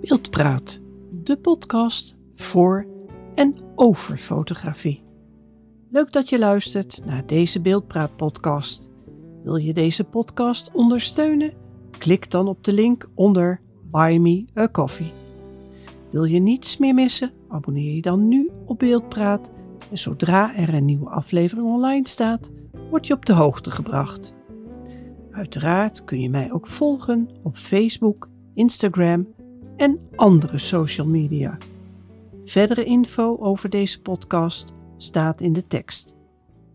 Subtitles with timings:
[0.00, 2.86] Beeldpraat, de podcast voor
[3.34, 5.02] en over fotografie.
[5.90, 8.90] Leuk dat je luistert naar deze Beeldpraat podcast.
[9.44, 11.52] Wil je deze podcast ondersteunen?
[11.98, 13.60] Klik dan op de link onder
[13.90, 15.12] Buy Me a Coffee.
[16.10, 17.32] Wil je niets meer missen?
[17.48, 19.50] Abonneer je dan nu op Beeldpraat
[19.90, 22.50] en zodra er een nieuwe aflevering online staat,
[22.90, 24.34] word je op de hoogte gebracht.
[25.30, 29.26] Uiteraard kun je mij ook volgen op Facebook, Instagram
[29.80, 31.58] en andere social media.
[32.44, 36.14] Verdere info over deze podcast staat in de tekst.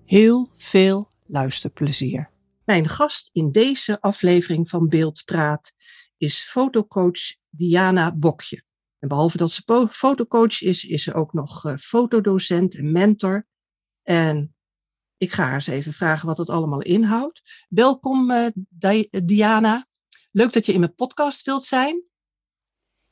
[0.05, 2.31] Heel veel luisterplezier.
[2.63, 5.73] Mijn gast in deze aflevering van Beeldpraat
[6.17, 8.63] is fotocoach Diana Bokje.
[8.99, 13.47] En behalve dat ze fotocoach is, is ze ook nog uh, fotodocent en mentor.
[14.03, 14.55] En
[15.17, 17.65] ik ga haar eens even vragen wat het allemaal inhoudt.
[17.69, 18.47] Welkom uh,
[19.09, 19.87] Diana.
[20.31, 22.13] Leuk dat je in mijn podcast wilt zijn.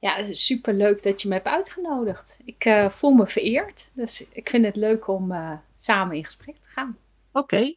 [0.03, 2.37] Ja, super leuk dat je me hebt uitgenodigd.
[2.45, 6.55] Ik uh, voel me vereerd, dus ik vind het leuk om uh, samen in gesprek
[6.61, 6.97] te gaan.
[7.31, 7.75] Oké.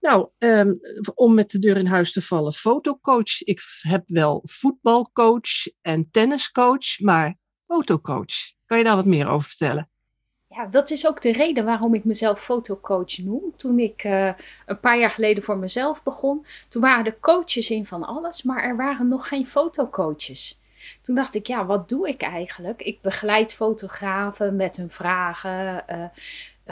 [0.00, 0.80] Nou, um,
[1.14, 3.42] om met de deur in huis te vallen, fotocoach.
[3.42, 8.34] Ik heb wel voetbalcoach en tenniscoach, maar fotocoach.
[8.66, 9.90] Kan je daar wat meer over vertellen?
[10.48, 13.56] Ja, dat is ook de reden waarom ik mezelf fotocoach noem.
[13.56, 14.32] Toen ik uh,
[14.66, 18.62] een paar jaar geleden voor mezelf begon, toen waren er coaches in van alles, maar
[18.62, 20.60] er waren nog geen fotocoaches.
[21.02, 22.82] Toen dacht ik, ja, wat doe ik eigenlijk?
[22.82, 25.84] Ik begeleid fotografen met hun vragen.
[25.90, 26.04] Uh,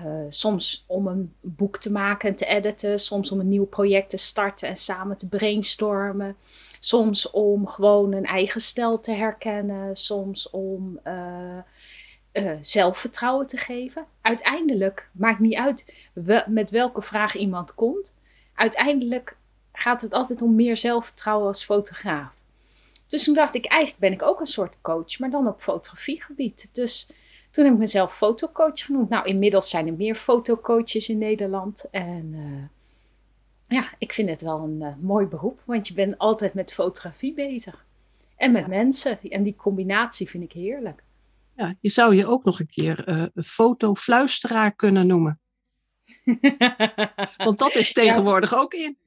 [0.04, 3.00] uh, soms om een boek te maken en te editen.
[3.00, 6.36] Soms om een nieuw project te starten en samen te brainstormen.
[6.78, 9.96] Soms om gewoon een eigen stijl te herkennen.
[9.96, 14.04] Soms om uh, zelfvertrouwen te geven.
[14.20, 15.94] Uiteindelijk maakt niet uit
[16.46, 18.12] met welke vraag iemand komt.
[18.54, 19.36] Uiteindelijk
[19.72, 22.37] gaat het altijd om meer zelfvertrouwen als fotograaf.
[23.08, 26.68] Dus toen dacht ik, eigenlijk ben ik ook een soort coach, maar dan op fotografiegebied.
[26.72, 27.10] Dus
[27.50, 29.08] toen heb ik mezelf fotocoach genoemd.
[29.08, 31.84] Nou, inmiddels zijn er meer fotocoaches in Nederland.
[31.90, 36.54] En uh, ja, ik vind het wel een uh, mooi beroep, want je bent altijd
[36.54, 37.86] met fotografie bezig.
[38.36, 38.68] En met ja.
[38.68, 39.18] mensen.
[39.22, 41.02] En die combinatie vind ik heerlijk.
[41.56, 45.40] Ja, je zou je ook nog een keer uh, fotofluisteraar kunnen noemen.
[47.36, 48.56] Want dat is tegenwoordig ja.
[48.56, 48.98] ook in.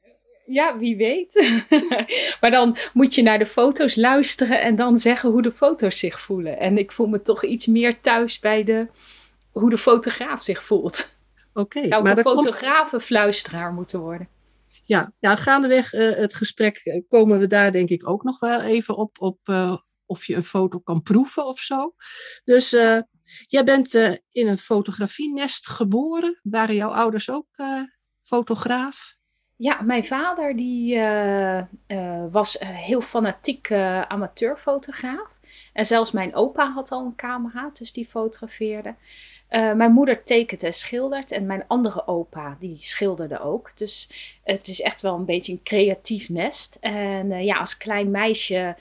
[0.52, 1.64] Ja, wie weet.
[2.42, 6.22] maar dan moet je naar de foto's luisteren en dan zeggen hoe de foto's zich
[6.22, 6.60] voelen.
[6.60, 8.88] En ik voel me toch iets meer thuis bij de,
[9.52, 11.14] hoe de fotograaf zich voelt.
[11.54, 11.60] Oké.
[11.60, 13.76] Okay, Zou maar een fotografenfluisteraar komt...
[13.76, 14.30] moeten worden.
[14.84, 18.98] Ja, ja gaandeweg uh, het gesprek komen we daar denk ik ook nog wel even
[18.98, 21.94] op, op uh, of je een foto kan proeven of zo.
[22.44, 22.98] Dus uh,
[23.48, 23.94] jij bent
[24.32, 26.40] in een fotografienest geboren.
[26.44, 27.48] Waren jouw ouders ook
[28.22, 29.20] fotograaf?
[29.62, 31.62] Ja, mijn vader die, uh,
[32.32, 33.72] was heel fanatiek
[34.08, 35.30] amateurfotograaf.
[35.74, 38.96] En zelfs mijn opa had al een camera, dus die fotografeerde.
[39.50, 43.78] mijn moeder tekent en schildert en mijn andere opa die schilderde ook.
[43.78, 44.10] Dus
[44.44, 46.78] het is echt wel een beetje een creatief nest.
[46.80, 48.76] En ja, als klein meisje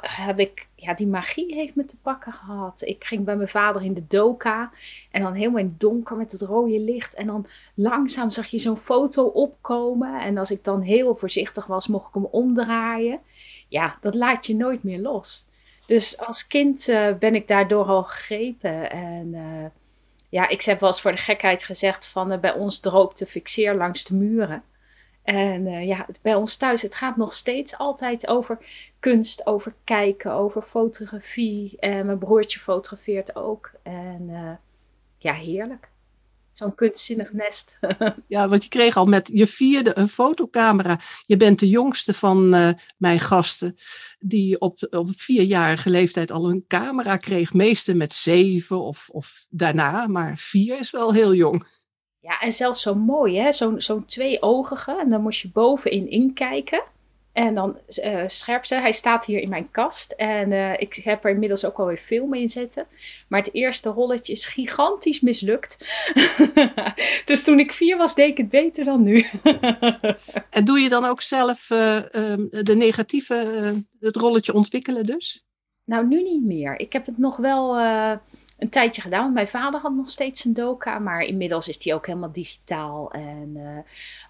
[0.00, 2.82] heb ik ja, die magie heeft me te pakken gehad.
[2.84, 4.70] Ik ging bij mijn vader in de doka
[5.10, 7.14] en dan helemaal in het donker met het rode licht.
[7.14, 10.20] En dan langzaam zag je zo'n foto opkomen.
[10.20, 13.20] En als ik dan heel voorzichtig was, mocht ik hem omdraaien.
[13.68, 15.46] Ja, dat laat je nooit meer los.
[15.86, 18.90] Dus als kind uh, ben ik daardoor al gegrepen.
[18.90, 19.64] En uh,
[20.28, 23.26] ja, ik heb wel eens voor de gekheid gezegd van uh, bij ons droopt de
[23.26, 24.62] fixeer langs de muren.
[25.28, 28.58] En uh, ja, bij ons thuis, het gaat nog steeds altijd over
[28.98, 31.76] kunst, over kijken, over fotografie.
[31.78, 33.70] En mijn broertje fotografeert ook.
[33.82, 34.50] En uh,
[35.18, 35.88] ja, heerlijk.
[36.52, 37.78] Zo'n kunstzinnig nest.
[38.26, 41.00] ja, want je kreeg al met je vierde een fotocamera.
[41.26, 42.48] Je bent de jongste van
[42.96, 43.76] mijn gasten
[44.18, 47.52] die op, op vierjarige leeftijd al een camera kreeg.
[47.52, 51.66] Meeste met zeven of, of daarna, maar vier is wel heel jong.
[52.28, 53.52] Ja, en zelfs zo mooi, hè?
[53.52, 54.98] Zo'n zo'n tweeogige.
[55.00, 56.82] En dan moest je bovenin inkijken.
[57.32, 58.74] En dan uh, scherp ze.
[58.74, 60.10] Hij staat hier in mijn kast.
[60.12, 62.86] En uh, ik heb er inmiddels ook alweer film in zitten.
[63.28, 65.88] Maar het eerste rolletje is gigantisch mislukt.
[67.24, 69.26] dus toen ik vier was, deed ik het beter dan nu.
[70.50, 71.78] en doe je dan ook zelf uh,
[72.50, 75.46] de negatieve, het rolletje ontwikkelen dus?
[75.84, 76.80] Nou, nu niet meer.
[76.80, 77.76] Ik heb het nog wel
[78.58, 79.22] een tijdje gedaan.
[79.22, 83.10] Want mijn vader had nog steeds een doka, maar inmiddels is die ook helemaal digitaal.
[83.12, 83.78] En uh,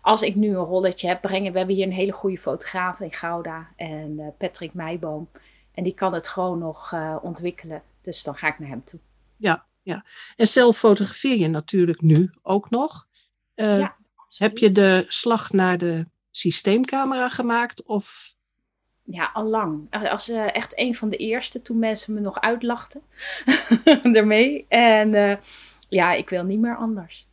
[0.03, 3.13] als ik nu een rolletje heb, brengen we hebben hier een hele goede fotograaf in
[3.13, 5.29] Gouda en uh, Patrick Meijboom.
[5.75, 7.83] En die kan het gewoon nog uh, ontwikkelen.
[8.03, 9.01] Dus dan ga ik naar hem toe.
[9.37, 10.05] Ja, ja.
[10.37, 13.07] En zelf fotografeer je natuurlijk nu ook nog.
[13.55, 13.97] ja,
[14.37, 17.83] heb je de slag naar de systeemcamera gemaakt?
[17.83, 18.35] Of
[19.11, 19.87] ja, al lang.
[20.11, 23.03] Als uh, echt een van de eerste, toen mensen me nog uitlachten
[24.13, 24.67] ermee.
[24.69, 25.41] En
[25.89, 27.27] ja, ik wil niet meer anders.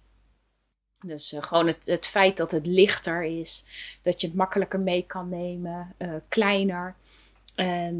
[1.06, 3.66] Dus uh, gewoon het, het feit dat het lichter is,
[4.02, 5.96] dat je het makkelijker mee kan nemen,
[6.28, 6.96] kleiner.
[7.56, 8.00] En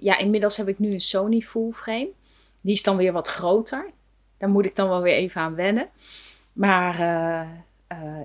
[0.00, 2.10] ja, inmiddels heb ik nu een Sony full frame.
[2.60, 3.90] Die is dan weer wat groter.
[4.38, 5.88] Daar moet ik dan wel weer even aan wennen.
[6.52, 6.94] Maar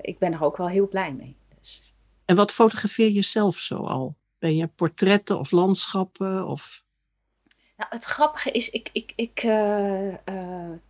[0.01, 1.35] ik ben er ook wel heel blij mee.
[1.59, 1.93] Dus.
[2.25, 4.15] En wat fotografeer je zelf zo al?
[4.43, 6.47] Ben je portretten of landschappen?
[6.47, 6.83] Of...
[7.77, 9.33] Nou, het grappige is, ik, ik, ik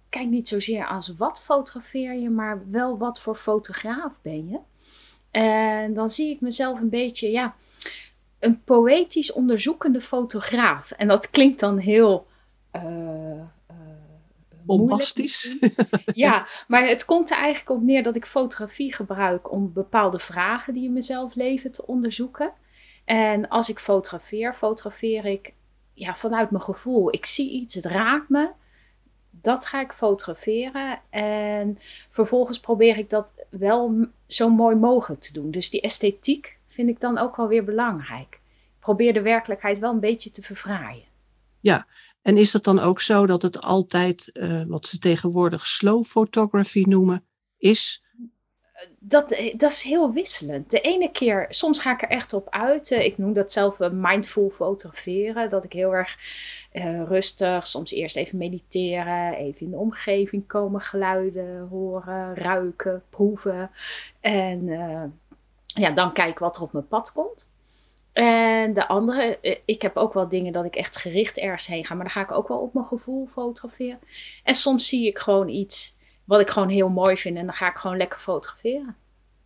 [0.10, 4.60] kijk niet zozeer als wat fotografeer je, maar wel wat voor fotograaf ben je.
[5.32, 7.56] En dan zie ik mezelf een beetje, ja,
[8.40, 10.92] een poëtisch onderzoekende fotograaf.
[10.92, 12.28] En dat klinkt dan heel.
[12.76, 13.42] Uh,
[14.66, 15.56] Bombastisch.
[16.14, 20.74] ja, maar het komt er eigenlijk op neer dat ik fotografie gebruik om bepaalde vragen
[20.74, 22.54] die in mezelf leven te onderzoeken.
[23.06, 25.54] En als ik fotografeer, fotografeer ik
[25.94, 27.14] ja, vanuit mijn gevoel.
[27.14, 28.50] Ik zie iets, het raakt me
[29.42, 31.02] dat ga ik fotograferen.
[31.10, 31.78] En
[32.10, 35.52] vervolgens probeer ik dat wel zo mooi mogelijk te doen.
[35.52, 38.34] Dus die esthetiek vind ik dan ook wel weer belangrijk.
[38.74, 41.04] Ik probeer de werkelijkheid wel een beetje te verfraaien.
[41.60, 41.88] Ja,
[42.22, 46.84] en is het dan ook zo dat het altijd, uh, wat ze tegenwoordig slow photography
[46.88, 47.26] noemen,
[47.58, 48.03] is?
[49.00, 50.72] Dat, dat is heel wisselend.
[50.72, 52.92] De ene keer, soms ga ik er echt op uit.
[52.92, 55.50] Ik noem dat zelf mindful fotograferen.
[55.50, 56.18] Dat ik heel erg
[56.74, 63.72] uh, rustig, soms eerst even mediteren, even in de omgeving komen, geluiden horen, ruiken, proeven.
[64.20, 64.66] En
[65.66, 67.48] ja, dan kijk wat er op mijn pad komt.
[68.14, 71.94] En de andere, ik heb ook wel dingen dat ik echt gericht ergens heen ga,
[71.94, 74.00] maar dan ga ik ook wel op mijn gevoel fotograferen.
[74.44, 75.96] En soms zie ik gewoon iets
[76.34, 78.96] wat ik gewoon heel mooi vind en dan ga ik gewoon lekker fotograferen.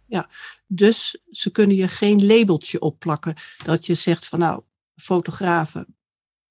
[0.05, 0.29] Ja,
[0.67, 4.61] dus ze kunnen je geen labeltje opplakken dat je zegt van nou,
[4.95, 5.97] fotografen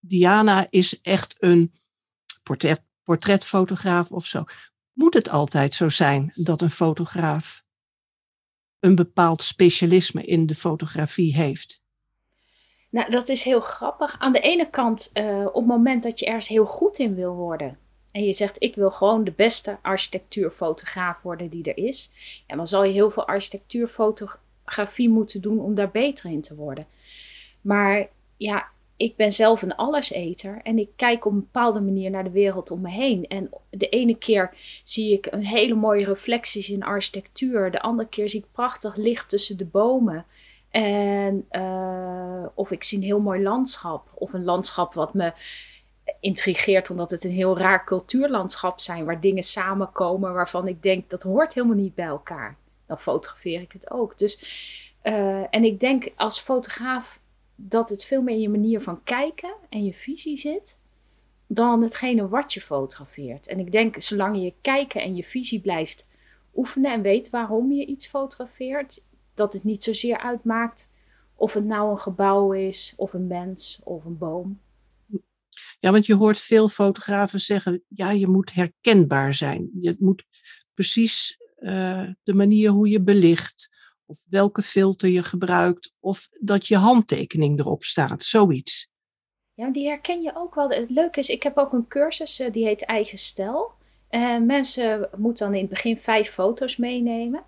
[0.09, 1.73] Diana is echt een
[2.43, 4.44] portret, portretfotograaf of zo.
[4.93, 7.65] Moet het altijd zo zijn dat een fotograaf
[8.81, 11.85] een bepaald specialisme in de fotografie heeft?
[12.91, 14.17] Nou, dat is heel grappig.
[14.19, 17.35] Aan de ene kant, uh, op het moment dat je ergens heel goed in wil
[17.35, 17.79] worden,
[18.16, 22.10] en je zegt ik wil gewoon de beste architectuurfotograaf worden die er is,
[22.46, 26.86] ja, dan zal je heel veel architectuurfotografie moeten doen om daar beter in te worden.
[27.60, 28.66] Maar ja,
[28.96, 32.70] ik ben zelf een alleseter en ik kijk op een bepaalde manier naar de wereld
[32.70, 33.26] om me heen.
[33.26, 34.54] En de ene keer
[34.84, 39.28] zie ik een hele mooie reflecties in architectuur, de andere keer zie ik prachtig licht
[39.28, 40.26] tussen de bomen.
[40.70, 45.32] En, uh, of ik zie een heel mooi landschap, of een landschap wat me
[46.26, 51.23] intrigeert omdat het een heel raar cultuurlandschap zijn, waar dingen samenkomen waarvan ik denk dat
[51.23, 52.56] hoort helemaal niet bij elkaar.
[52.87, 54.19] Dan fotografeer ik het ook.
[54.19, 54.38] Dus,
[55.02, 57.20] uh, en ik denk als fotograaf
[57.55, 60.78] dat het veel meer in je manier van kijken en je visie zit
[61.46, 63.46] dan hetgene wat je fotografeert.
[63.46, 66.06] En ik denk, zolang je kijken en je visie blijft
[66.55, 70.90] oefenen en weet waarom je iets fotografeert, dat het niet zozeer uitmaakt
[71.34, 74.61] of het nou een gebouw is, of een mens, of een boom.
[75.87, 79.71] Ja, want je hoort veel fotografen zeggen, ja, je moet herkenbaar zijn.
[79.81, 80.25] Je moet
[80.75, 83.69] precies uh, de manier hoe je belicht,
[84.06, 88.88] of welke filter je gebruikt, of dat je handtekening erop staat, zoiets.
[89.55, 90.69] Ja, die herken je ook wel.
[90.69, 93.73] Het leuke is, ik heb ook een cursus eh, die heet Eigen Stijl.
[94.09, 97.43] En mensen moeten dan in het begin vijf foto's meenemen.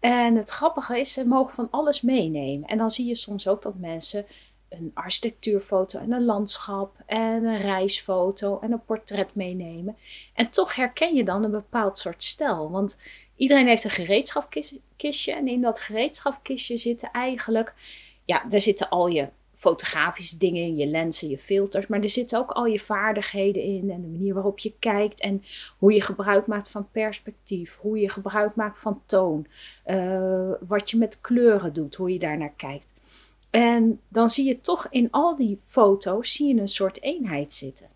[0.00, 2.68] En het grappige is, ze mogen van alles meenemen.
[2.68, 4.26] En dan zie je soms ook dat mensen
[4.72, 9.96] een architectuurfoto en een landschap en een reisfoto en een portret meenemen.
[10.34, 12.70] En toch herken je dan een bepaald soort stijl.
[12.70, 12.98] Want
[13.42, 17.74] Iedereen heeft een gereedschapkistje en in dat gereedschapkistje zitten eigenlijk,
[18.24, 22.38] ja, daar zitten al je fotografische dingen in, je lenzen, je filters, maar er zitten
[22.38, 25.42] ook al je vaardigheden in en de manier waarop je kijkt en
[25.78, 29.46] hoe je gebruik maakt van perspectief, hoe je gebruik maakt van toon,
[29.86, 32.91] uh, wat je met kleuren doet, hoe je daar naar kijkt.
[33.52, 37.88] En dan zie je toch in al die foto's zie je een soort eenheid zitten.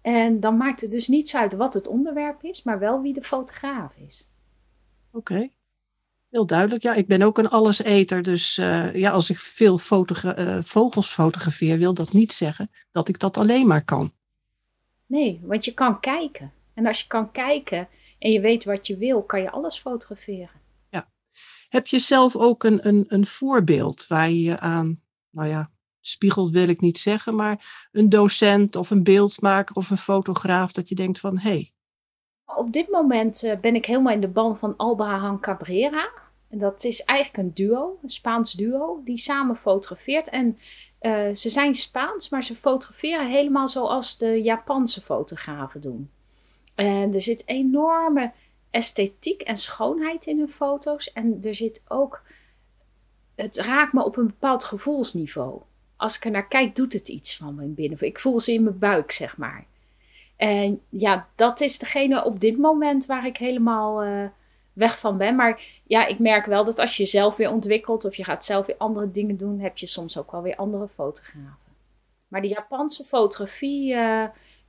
[0.00, 3.22] En dan maakt het dus niets uit wat het onderwerp is, maar wel wie de
[3.22, 4.30] fotograaf is.
[5.10, 5.50] Oké,
[6.30, 6.82] heel duidelijk.
[6.82, 8.22] Ja, ik ben ook een alleseter.
[8.22, 13.08] Dus uh, ja, als ik veel fotogra uh, vogels fotografeer, wil dat niet zeggen dat
[13.08, 14.12] ik dat alleen maar kan.
[15.06, 16.52] Nee, want je kan kijken.
[16.74, 20.62] En als je kan kijken en je weet wat je wil, kan je alles fotograferen.
[21.74, 25.00] Heb je zelf ook een, een, een voorbeeld waar je aan,
[25.30, 29.96] nou ja, spiegelt wil ik niet zeggen, maar een docent of een beeldmaker of een
[29.96, 31.50] fotograaf dat je denkt van hé.
[31.50, 31.72] Hey.
[32.56, 36.10] Op dit moment uh, ben ik helemaal in de ban van Alba Han Cabrera.
[36.48, 40.28] En dat is eigenlijk een duo, een Spaans duo, die samen fotografeert.
[40.28, 40.58] En
[41.00, 46.10] uh, ze zijn Spaans, maar ze fotograferen helemaal zoals de Japanse fotografen doen.
[46.74, 48.32] En er zit enorme
[48.74, 51.12] esthetiek en schoonheid in hun foto's.
[51.12, 52.22] En er zit ook.
[53.34, 55.60] Het raakt me op een bepaald gevoelsniveau.
[55.96, 57.98] Als ik er naar kijk, doet het iets van me binnen.
[58.00, 59.64] Ik voel ze in mijn buik, zeg maar.
[60.36, 64.24] En ja, dat is degene op dit moment waar ik helemaal uh,
[64.72, 65.34] weg van ben.
[65.34, 68.66] Maar ja, ik merk wel dat als je zelf weer ontwikkelt of je gaat zelf
[68.66, 71.58] weer andere dingen doen, heb je soms ook wel weer andere fotografen.
[72.28, 74.24] Maar die Japanse fotografie uh,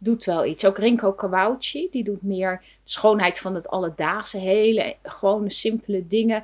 [0.06, 0.66] doet wel iets.
[0.66, 6.44] Ook Rinko Kawauchi, die doet meer de schoonheid van het alledaagse, hele gewone simpele dingen.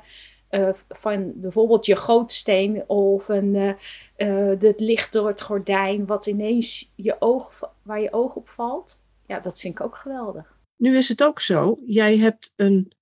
[0.50, 3.72] Uh, van bijvoorbeeld je gootsteen of een, uh,
[4.16, 9.00] uh, het licht door het gordijn, wat ineens je oog, waar je oog op valt.
[9.26, 10.58] Ja, dat vind ik ook geweldig.
[10.76, 12.92] Nu is het ook zo, jij hebt een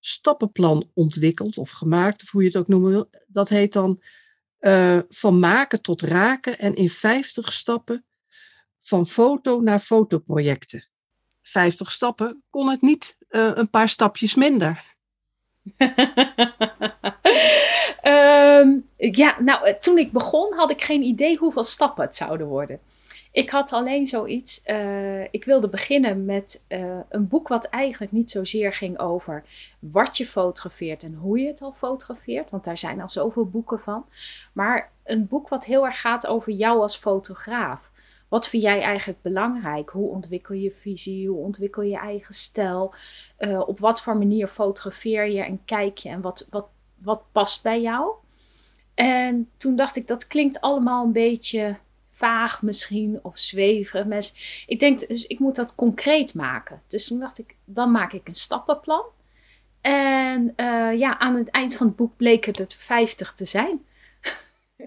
[0.00, 3.10] stappenplan ontwikkeld of gemaakt, of hoe je het ook noemen wil.
[3.26, 4.02] Dat heet dan
[5.08, 8.04] van maken tot raken en in 50 stappen
[8.82, 10.86] van foto naar fotoprojecten.
[11.42, 14.84] 50 stappen kon het niet een paar stapjes minder.
[18.04, 18.86] um,
[19.22, 22.80] ja, nou, eh, toen ik begon had ik geen idee hoeveel stappen het zouden worden.
[23.32, 24.62] Ik had alleen zoiets.
[24.66, 26.64] Uh, ik wilde beginnen met
[27.08, 29.44] een boek wat eigenlijk niet zozeer ging over
[29.78, 32.50] wat je fotografeert en hoe je het al fotografeert.
[32.50, 34.06] Want daar zijn al zoveel boeken van.
[34.52, 37.91] Maar een boek wat heel erg gaat over jou als fotograaf.
[38.32, 39.90] Wat vind jij eigenlijk belangrijk?
[39.90, 41.28] Hoe ontwikkel je visie?
[41.28, 42.94] Hoe ontwikkel je eigen stijl?
[43.38, 46.66] Uh, op wat voor manier fotografeer je en kijk je en wat, wat,
[46.98, 48.12] wat past bij jou?
[48.94, 51.76] En toen dacht ik, dat klinkt allemaal een beetje
[52.10, 54.32] vaag misschien of zweverig.
[54.66, 56.82] Ik denk, dus ik moet dat concreet maken.
[56.86, 59.04] Dus toen dacht ik, dan maak ik een stappenplan.
[59.80, 63.84] En uh, ja, aan het eind van het boek bleek het 50 te zijn.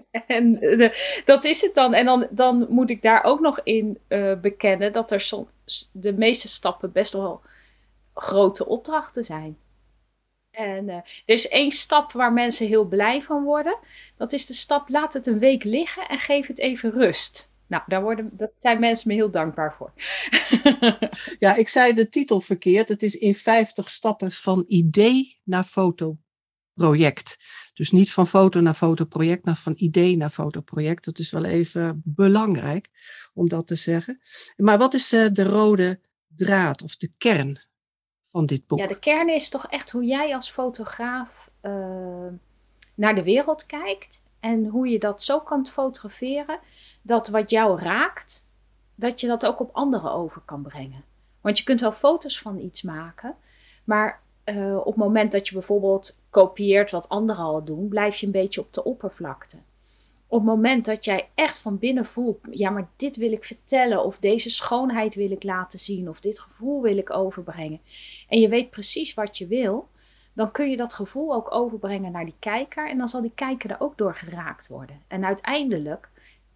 [0.26, 0.90] en uh,
[1.24, 1.94] dat is het dan.
[1.94, 6.12] En dan, dan moet ik daar ook nog in uh, bekennen dat er soms de
[6.12, 7.40] meeste stappen best wel
[8.14, 9.58] grote opdrachten zijn.
[10.50, 13.78] En uh, er is één stap waar mensen heel blij van worden.
[14.16, 17.50] Dat is de stap: laat het een week liggen en geef het even rust.
[17.68, 19.92] Nou, daar worden, dat zijn mensen me heel dankbaar voor.
[21.38, 22.88] ja, ik zei de titel verkeerd.
[22.88, 27.36] Het is in 50 stappen van idee naar fotoproject.
[27.76, 31.04] Dus niet van foto naar fotoproject, maar van idee naar fotoproject.
[31.04, 32.90] Dat is wel even belangrijk
[33.34, 34.20] om dat te zeggen.
[34.56, 37.60] Maar wat is uh, de rode draad of de kern
[38.26, 38.78] van dit boek?
[38.78, 42.26] Ja, de kern is toch echt hoe jij als fotograaf uh,
[42.94, 44.22] naar de wereld kijkt.
[44.40, 46.58] En hoe je dat zo kan fotograferen
[47.02, 48.48] dat wat jou raakt,
[48.94, 51.04] dat je dat ook op anderen over kan brengen.
[51.40, 53.36] Want je kunt wel foto's van iets maken,
[53.84, 58.26] maar uh, op het moment dat je bijvoorbeeld kopieert wat anderen al doen, blijf je
[58.26, 59.56] een beetje op de oppervlakte.
[60.28, 64.04] Op het moment dat jij echt van binnen voelt, ja, maar dit wil ik vertellen,
[64.04, 67.80] of deze schoonheid wil ik laten zien, of dit gevoel wil ik overbrengen,
[68.28, 69.88] en je weet precies wat je wil,
[70.32, 73.70] dan kun je dat gevoel ook overbrengen naar die kijker, en dan zal die kijker
[73.70, 75.02] er ook door geraakt worden.
[75.06, 76.08] En uiteindelijk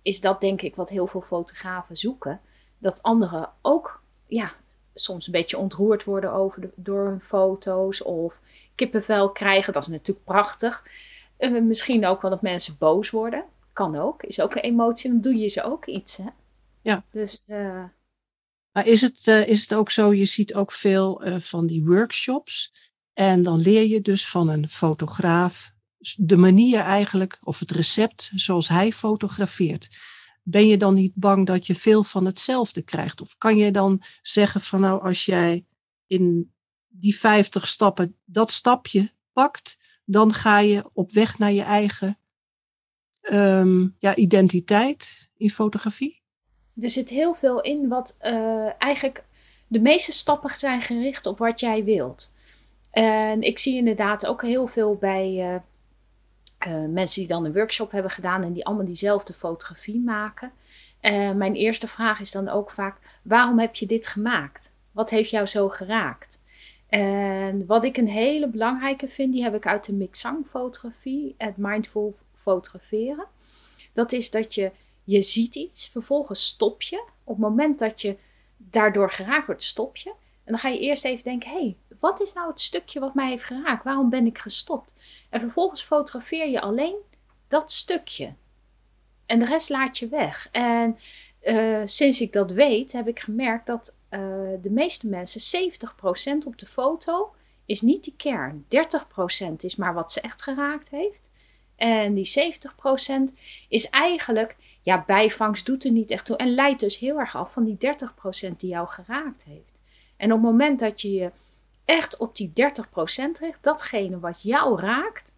[0.02, 2.40] is dat denk ik wat heel veel fotografen zoeken,
[2.78, 4.52] dat anderen ook ja,
[5.02, 8.40] soms een beetje ontroerd worden over de, door hun foto's of
[8.74, 9.72] kippenvel krijgen.
[9.72, 10.82] Dat is natuurlijk prachtig.
[11.36, 13.44] En misschien ook wel dat mensen boos worden.
[13.72, 14.22] Kan ook.
[14.22, 15.10] Is ook een emotie.
[15.10, 16.16] Dan doe je ze ook iets.
[16.16, 16.28] Hè?
[16.82, 17.04] Ja.
[17.10, 17.44] Dus.
[17.46, 17.84] Uh...
[18.72, 21.84] Maar is het, uh, is het ook zo, je ziet ook veel uh, van die
[21.84, 22.72] workshops.
[23.12, 25.72] En dan leer je dus van een fotograaf
[26.16, 29.88] de manier eigenlijk, of het recept zoals hij fotografeert
[30.50, 33.20] ben je dan niet bang dat je veel van hetzelfde krijgt?
[33.20, 35.64] Of kan je dan zeggen van nou, als jij
[36.06, 36.52] in
[36.88, 42.18] die 50 stappen dat stapje pakt, dan ga je op weg naar je eigen
[43.22, 46.22] um, ja, identiteit in fotografie?
[46.80, 49.24] Er zit heel veel in wat uh, eigenlijk
[49.66, 52.32] de meeste stappen zijn gericht op wat jij wilt.
[52.90, 55.60] En ik zie inderdaad ook heel veel bij uh,
[56.66, 60.52] uh, mensen die dan een workshop hebben gedaan en die allemaal diezelfde fotografie maken.
[61.02, 64.74] Uh, mijn eerste vraag is dan ook vaak: waarom heb je dit gemaakt?
[64.92, 66.42] Wat heeft jou zo geraakt?
[66.88, 71.56] En wat ik een hele belangrijke vind, die heb ik uit de Mixang fotografie, het
[71.56, 73.26] mindful fotograferen.
[73.92, 74.70] Dat is dat je,
[75.04, 77.04] je ziet iets, vervolgens stop je.
[77.24, 78.16] Op het moment dat je
[78.56, 80.10] daardoor geraakt wordt, stop je.
[80.44, 83.14] En dan ga je eerst even denken: hé, hey, wat is nou het stukje wat
[83.14, 83.84] mij heeft geraakt?
[83.84, 84.94] Waarom ben ik gestopt?
[85.30, 86.96] En vervolgens fotografeer je alleen
[87.48, 88.34] dat stukje.
[89.26, 90.48] En de rest laat je weg.
[90.52, 90.98] En
[91.42, 94.20] uh, sinds ik dat weet, heb ik gemerkt dat uh,
[94.62, 95.70] de meeste mensen
[96.44, 97.34] 70% op de foto
[97.66, 98.64] is niet die kern.
[98.64, 101.30] 30% is maar wat ze echt geraakt heeft.
[101.76, 102.54] En die
[103.30, 103.34] 70%
[103.68, 106.36] is eigenlijk, ja, bijvangst doet er niet echt toe.
[106.36, 107.94] En leidt dus heel erg af van die
[108.50, 109.78] 30% die jou geraakt heeft.
[110.16, 111.30] En op het moment dat je je
[111.90, 112.52] echt op die 30%
[113.40, 115.32] richt, datgene wat jou raakt,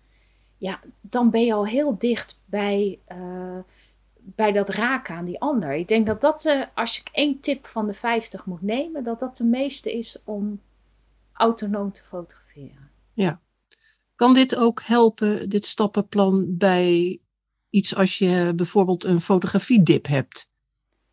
[0.59, 3.59] ja, dan ben je al heel dicht bij, uh,
[4.15, 5.73] bij dat raken aan die ander.
[5.73, 9.21] Ik denk dat dat, uh, als ik één tip van de 50 moet nemen, dat
[9.21, 10.61] dat de meeste is om
[11.33, 12.91] autonoom te fotograferen.
[13.13, 13.41] Ja.
[14.15, 17.19] Kan dit ook helpen, dit stappenplan, bij
[17.71, 20.49] iets als je bijvoorbeeld een fotografiedip hebt?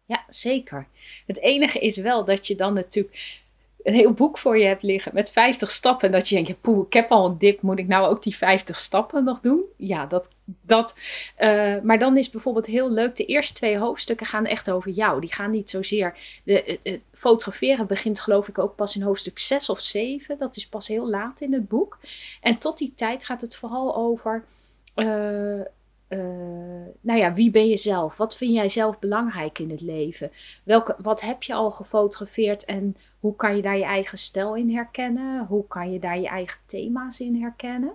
[0.05, 0.87] Ja, zeker.
[1.25, 3.41] Het enige is wel dat je dan natuurlijk
[3.83, 6.07] een heel boek voor je hebt liggen met 50 stappen.
[6.07, 8.35] En dat je denkt, poeh, ik heb al een dip, moet ik nou ook die
[8.35, 9.61] 50 stappen nog doen?
[9.75, 10.29] Ja, dat.
[10.45, 10.95] dat
[11.39, 15.21] uh, maar dan is bijvoorbeeld heel leuk, de eerste twee hoofdstukken gaan echt over jou.
[15.21, 16.17] Die gaan niet zozeer.
[16.43, 20.37] De, uh, fotograferen begint geloof ik ook pas in hoofdstuk 6 of 7.
[20.37, 21.97] Dat is pas heel laat in het boek.
[22.41, 24.45] En tot die tijd gaat het vooral over.
[26.09, 26.19] Uh,
[27.01, 28.17] nou ja, wie ben je zelf?
[28.17, 30.31] Wat vind jij zelf belangrijk in het leven?
[30.63, 34.75] Welke, wat heb je al gefotografeerd en hoe kan je daar je eigen stijl in
[34.75, 35.45] herkennen?
[35.45, 37.93] Hoe kan je daar je eigen thema's in herkennen?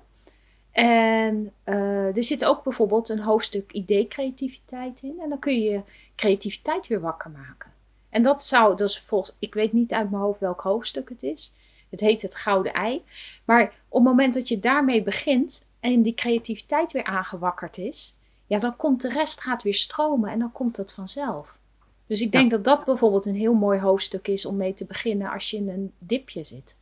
[0.70, 5.20] En uh, er zit ook bijvoorbeeld een hoofdstuk idee-creativiteit in.
[5.22, 5.82] En dan kun je je
[6.16, 7.72] creativiteit weer wakker maken.
[8.08, 11.22] En dat zou, dat is volgens, ik weet niet uit mijn hoofd welk hoofdstuk het
[11.22, 11.52] is.
[11.90, 13.02] Het heet het gouden ei.
[13.44, 18.58] Maar op het moment dat je daarmee begint, en die creativiteit weer aangewakkerd is, ja,
[18.58, 21.58] dan komt de rest gaat weer stromen en dan komt dat vanzelf.
[22.06, 25.30] Dus ik denk dat dat bijvoorbeeld een heel mooi hoofdstuk is om mee te beginnen
[25.30, 26.76] als je in een dipje zit.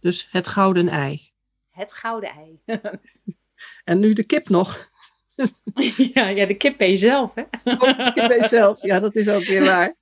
[0.00, 1.32] Dus het gouden ei.
[1.70, 2.60] Het gouden ei.
[3.90, 4.90] en nu de kip nog.
[6.14, 7.42] ja, ja, de kip ben je zelf, hè?
[7.64, 9.96] Ook de kip ben je zelf, ja, dat is ook weer waar.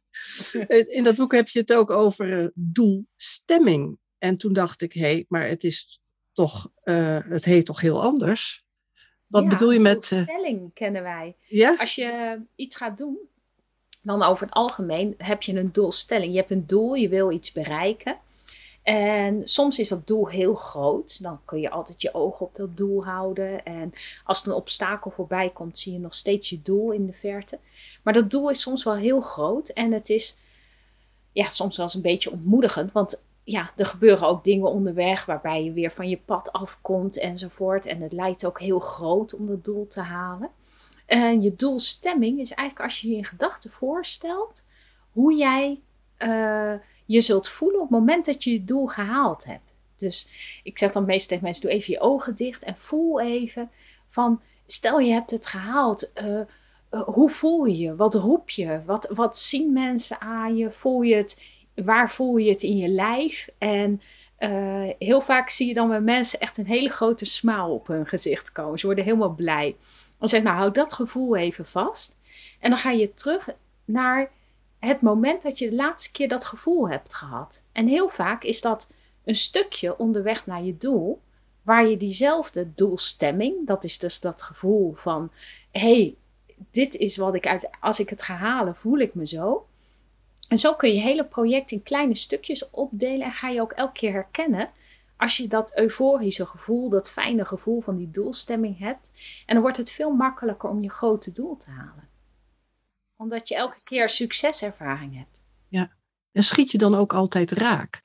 [0.97, 3.99] In dat boek heb je het ook over eh, doelstemming.
[4.19, 6.01] En toen dacht ik, hé, hey, maar het is
[6.37, 8.65] toch, uh, het heet toch heel anders?
[9.27, 10.11] Wat bedoel je met.
[10.11, 11.37] Uh, stelling kennen wij.
[11.47, 11.77] Ja?
[11.79, 13.19] Als je iets gaat doen,
[14.03, 16.33] dan over het algemeen heb je een doelstelling.
[16.33, 18.19] Je hebt een doel, je wil iets bereiken.
[18.83, 21.23] En soms is dat doel heel groot.
[21.23, 23.65] Dan kun je altijd je ogen op dat doel houden.
[23.65, 23.93] En
[24.25, 27.59] als er een obstakel voorbij komt, zie je nog steeds je doel in de verte.
[28.03, 29.69] Maar dat doel is soms wel heel groot.
[29.69, 30.37] En het is
[31.33, 32.93] ja, soms wel eens een beetje ontmoedigend.
[32.93, 37.87] Want ja, er gebeuren ook dingen onderweg waarbij je weer van je pad afkomt enzovoort.
[37.87, 40.51] En het lijkt ook heel groot om dat doel te halen.
[41.07, 44.65] En je doelstemming is eigenlijk als je je in gedachten voorstelt
[45.13, 45.81] hoe jij
[46.19, 46.73] uh,
[47.05, 49.73] je zult voelen op het moment dat je je doel gehaald hebt.
[49.97, 50.29] Dus
[50.63, 53.71] ik zeg dan meestal tegen mensen: doe even je ogen dicht en voel even
[54.09, 56.11] van, stel je hebt het gehaald.
[56.23, 56.41] Uh,
[56.91, 57.97] uh, hoe voel je je?
[57.97, 58.81] Wat roep je?
[58.85, 60.71] Wat, wat zien mensen aan je?
[60.71, 63.49] Voel je het waar voel je het in je lijf?
[63.59, 64.01] En
[64.39, 68.07] uh, heel vaak zie je dan bij mensen echt een hele grote smaal op hun
[68.07, 68.79] gezicht komen.
[68.79, 69.77] Ze worden helemaal blij.
[70.19, 72.19] Dan zeg nou, houd dat gevoel even vast.
[72.61, 73.49] En dan ga je terug
[73.85, 74.31] naar
[74.79, 77.63] het moment dat je de laatste keer dat gevoel hebt gehad.
[77.73, 78.91] En heel vaak is dat
[79.25, 81.21] een stukje onderweg naar je doel,
[81.63, 85.31] waar je diezelfde doelstemming, dat is dus dat gevoel van:
[85.71, 86.15] hé, hey,
[86.71, 89.67] dit is wat ik uit, als ik het ga halen, voel ik me zo.
[90.49, 93.93] En zo kun je hele project in kleine stukjes opdelen en ga je ook elke
[93.93, 94.71] keer herkennen
[95.17, 99.11] als je dat euforische gevoel, dat fijne gevoel van die doelstemming hebt.
[99.47, 102.09] En dan wordt het veel makkelijker om je grote doel te halen.
[103.17, 105.43] Omdat je elke keer succeservaring hebt.
[105.69, 105.97] Ja,
[106.33, 108.03] en schiet je dan ook altijd raak?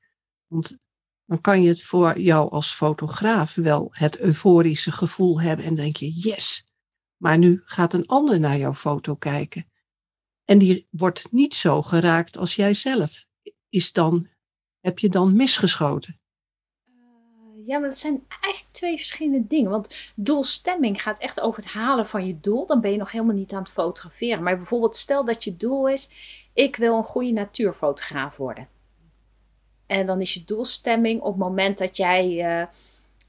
[0.47, 0.77] Want
[1.25, 5.95] dan kan je het voor jou als fotograaf wel het euforische gevoel hebben en denk
[5.95, 6.69] je, yes.
[7.17, 9.70] Maar nu gaat een ander naar jouw foto kijken.
[10.51, 13.25] En die wordt niet zo geraakt als jij zelf.
[13.69, 14.27] Is dan,
[14.79, 16.19] heb je dan misgeschoten?
[16.87, 19.71] Uh, ja, maar dat zijn eigenlijk twee verschillende dingen.
[19.71, 22.65] Want doelstemming gaat echt over het halen van je doel.
[22.65, 24.43] Dan ben je nog helemaal niet aan het fotograferen.
[24.43, 26.09] Maar bijvoorbeeld, stel dat je doel is:
[26.53, 28.67] ik wil een goede natuurfotograaf worden.
[29.85, 32.59] En dan is je doelstemming op het moment dat jij.
[32.59, 32.67] Uh,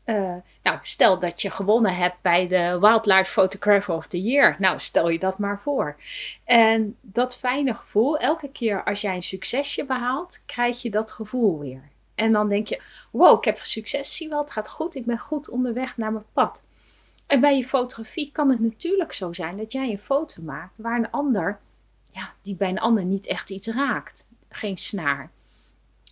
[0.04, 4.56] uh, nou, stel dat je gewonnen hebt bij de Wildlife Photographer of the Year.
[4.58, 5.96] Nou, stel je dat maar voor.
[6.44, 11.58] En dat fijne gevoel, elke keer als jij een succesje behaalt, krijg je dat gevoel
[11.58, 11.90] weer.
[12.14, 15.18] En dan denk je, wow, ik heb succes, zie wel, het gaat goed, ik ben
[15.18, 16.62] goed onderweg naar mijn pad.
[17.26, 20.98] En bij je fotografie kan het natuurlijk zo zijn dat jij een foto maakt waar
[20.98, 21.58] een ander,
[22.10, 24.26] ja, die bij een ander niet echt iets raakt.
[24.48, 25.30] Geen snaar.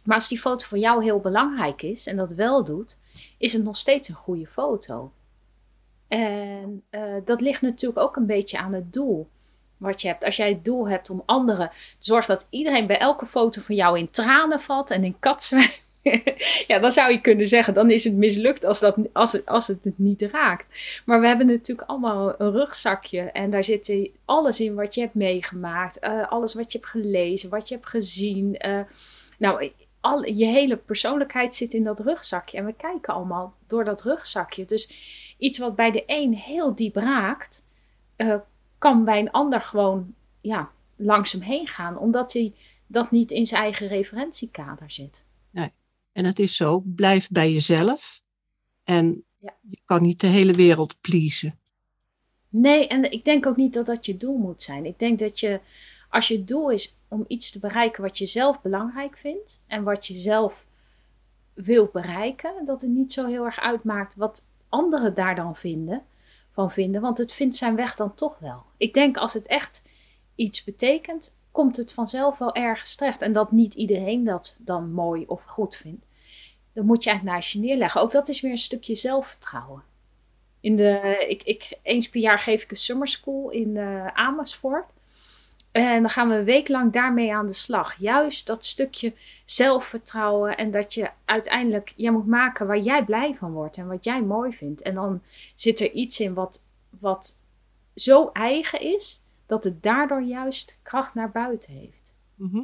[0.05, 2.97] Maar als die foto voor jou heel belangrijk is en dat wel doet,
[3.39, 5.13] is het nog steeds een goede foto.
[6.09, 9.29] En uh, dat ligt natuurlijk ook een beetje aan het doel
[9.77, 10.25] wat je hebt.
[10.25, 13.75] Als jij het doel hebt om anderen te zorgen dat iedereen bij elke foto van
[13.75, 15.73] jou in tranen valt en in katzwijn
[16.67, 19.67] ja, dan zou je kunnen zeggen, dan is het mislukt als, dat, als, het, als
[19.67, 21.03] het het niet raakt.
[21.05, 25.15] Maar we hebben natuurlijk allemaal een rugzakje en daar zit alles in wat je hebt
[25.15, 28.67] meegemaakt, uh, alles wat je hebt gelezen, wat je hebt gezien.
[28.67, 28.81] Uh,
[29.39, 34.03] nou, al, je hele persoonlijkheid zit in dat rugzakje en we kijken allemaal door dat
[34.03, 34.65] rugzakje.
[34.65, 34.91] Dus
[35.39, 37.65] iets wat bij de een heel diep raakt,
[38.17, 38.35] uh,
[38.79, 42.55] kan bij een ander gewoon ja, langs hem heen gaan, omdat hij
[42.87, 45.25] dat niet in zijn eigen referentiekader zit.
[45.51, 45.73] Nee.
[46.13, 48.23] En het is zo, blijf bij jezelf.
[48.85, 49.25] En
[49.61, 51.59] je kan niet de hele wereld pleasen.
[52.49, 54.87] Nee, en ik denk ook niet dat dat je doel moet zijn.
[54.87, 55.61] Ik denk dat je,
[56.11, 60.07] als je doel is om iets te bereiken wat je zelf belangrijk vindt en wat
[60.07, 60.67] je zelf
[61.55, 66.03] wil bereiken, dat het niet zo heel erg uitmaakt wat anderen daar dan vinden,
[66.53, 68.63] van vinden, want het vindt zijn weg dan toch wel.
[68.77, 69.83] Ik denk als het echt
[70.35, 73.23] iets betekent, komt het vanzelf wel ergens terecht.
[73.23, 76.07] En dat niet iedereen dat dan mooi of goed vindt.
[76.73, 78.01] Dan moet je het naast je neerleggen.
[78.01, 79.83] Ook dat is weer een stukje zelfvertrouwen.
[80.61, 84.91] In de, ik, ik, eens per jaar geef ik een summer school in uh, Amersfoort.
[85.71, 87.95] En dan gaan we een week lang daarmee aan de slag.
[87.99, 93.53] Juist dat stukje zelfvertrouwen en dat je uiteindelijk jij moet maken waar jij blij van
[93.53, 94.83] wordt en wat jij mooi vindt.
[94.83, 95.23] En dan
[95.55, 96.65] zit er iets in wat,
[97.01, 97.39] wat
[97.95, 102.15] zo eigen is, dat het daardoor juist kracht naar buiten heeft.
[102.35, 102.63] Mhm.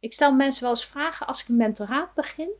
[0.00, 2.50] Ik stel mensen wel eens vragen als ik een mentoraat begin.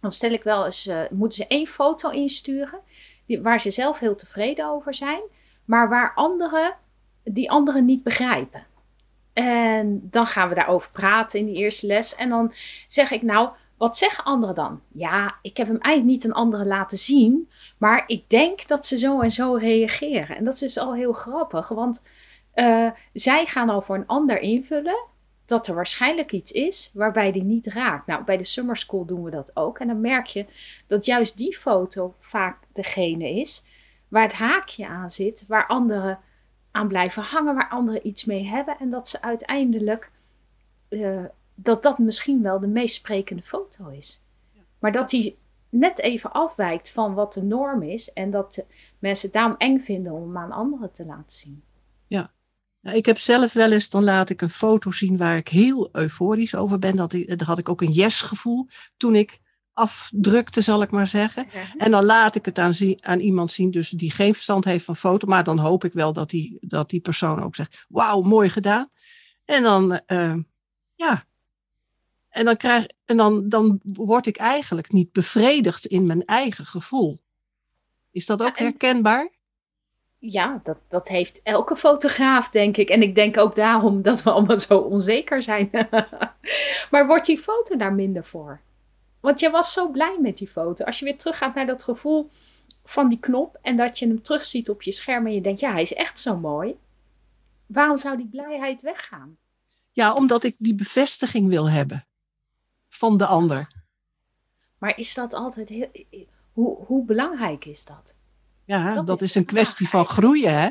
[0.00, 2.80] Dan stel ik wel eens, uh, moeten ze één foto insturen
[3.26, 5.22] die, waar ze zelf heel tevreden over zijn,
[5.64, 6.76] maar waar anderen
[7.24, 8.66] die anderen niet begrijpen.
[9.32, 12.14] En dan gaan we daarover praten in die eerste les.
[12.14, 12.52] En dan
[12.86, 14.80] zeg ik nou, wat zeggen anderen dan?
[14.92, 18.98] Ja, ik heb hem eigenlijk niet aan anderen laten zien, maar ik denk dat ze
[18.98, 20.36] zo en zo reageren.
[20.36, 22.02] En dat is dus al heel grappig, want
[22.54, 25.06] uh, zij gaan al voor een ander invullen
[25.46, 28.06] dat er waarschijnlijk iets is waarbij die niet raakt.
[28.06, 29.78] Nou, bij de summer school doen we dat ook.
[29.78, 30.46] En dan merk je
[30.86, 33.64] dat juist die foto vaak degene is
[34.08, 36.18] waar het haakje aan zit, waar anderen
[36.72, 38.78] aan blijven hangen, waar anderen iets mee hebben.
[38.78, 40.10] En dat ze uiteindelijk,
[40.88, 44.20] uh, dat dat misschien wel de meest sprekende foto is.
[44.78, 48.64] Maar dat die net even afwijkt van wat de norm is en dat
[48.98, 51.62] mensen het daarom eng vinden om hem aan anderen te laten zien.
[52.06, 52.32] Ja,
[52.80, 55.88] nou, ik heb zelf wel eens, dan laat ik een foto zien waar ik heel
[55.92, 56.96] euforisch over ben.
[56.96, 59.40] Dat ik, had ik ook een yes-gevoel toen ik
[59.72, 61.46] afdrukte, zal ik maar zeggen.
[61.76, 64.96] En dan laat ik het aan, aan, iemand zien, dus die geen verstand heeft van
[64.96, 65.26] foto.
[65.26, 68.88] Maar dan hoop ik wel dat die, dat die persoon ook zegt, wauw, mooi gedaan.
[69.44, 70.34] En dan, uh,
[70.94, 71.24] ja.
[72.28, 77.20] En, dan, krijg, en dan, dan word ik eigenlijk niet bevredigd in mijn eigen gevoel.
[78.10, 79.30] Is dat ook herkenbaar?
[80.24, 82.88] ja, dat, dat heeft elke fotograaf, denk ik.
[82.88, 85.70] En ik denk ook daarom dat we allemaal zo onzeker zijn.
[86.90, 88.60] maar wordt die foto daar minder voor?
[89.22, 90.84] Want jij was zo blij met die foto.
[90.84, 92.30] Als je weer teruggaat naar dat gevoel
[92.84, 95.72] van die knop en dat je hem terugziet op je scherm en je denkt, ja,
[95.72, 96.76] hij is echt zo mooi.
[97.66, 99.36] Waarom zou die blijheid weggaan?
[99.92, 102.06] Ja, omdat ik die bevestiging wil hebben
[102.88, 103.66] van de ander.
[104.78, 105.90] Maar is dat altijd heel.
[106.52, 108.16] Hoe, hoe belangrijk is dat?
[108.64, 110.70] Ja, dat, is, een kwestie van groeien, hè?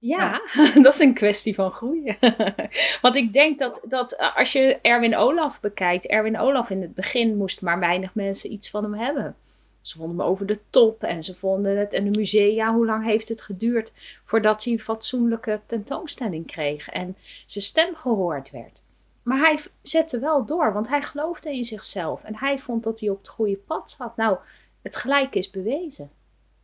[0.00, 0.40] Ja,
[0.82, 2.16] dat is een kwestie van groeien.
[3.02, 6.94] Want ik denk dat, dat eh, als je Erwin Olaf bekijkt, Erwin Olaf in het
[6.94, 9.36] begin moesten maar weinig mensen iets van hem hebben.
[9.80, 11.94] Ze vonden hem over de top en ze vonden het.
[11.94, 13.92] En de musea, hoe lang heeft het geduurd
[14.24, 18.82] voordat hij een fatsoenlijke tentoonstelling kreeg en zijn stem gehoord werd?
[19.22, 23.08] Maar hij zette wel door, want hij geloofde in zichzelf en hij vond dat hij
[23.08, 24.16] op het goede pad zat.
[24.16, 24.38] Nou,
[24.82, 26.10] het gelijk is bewezen.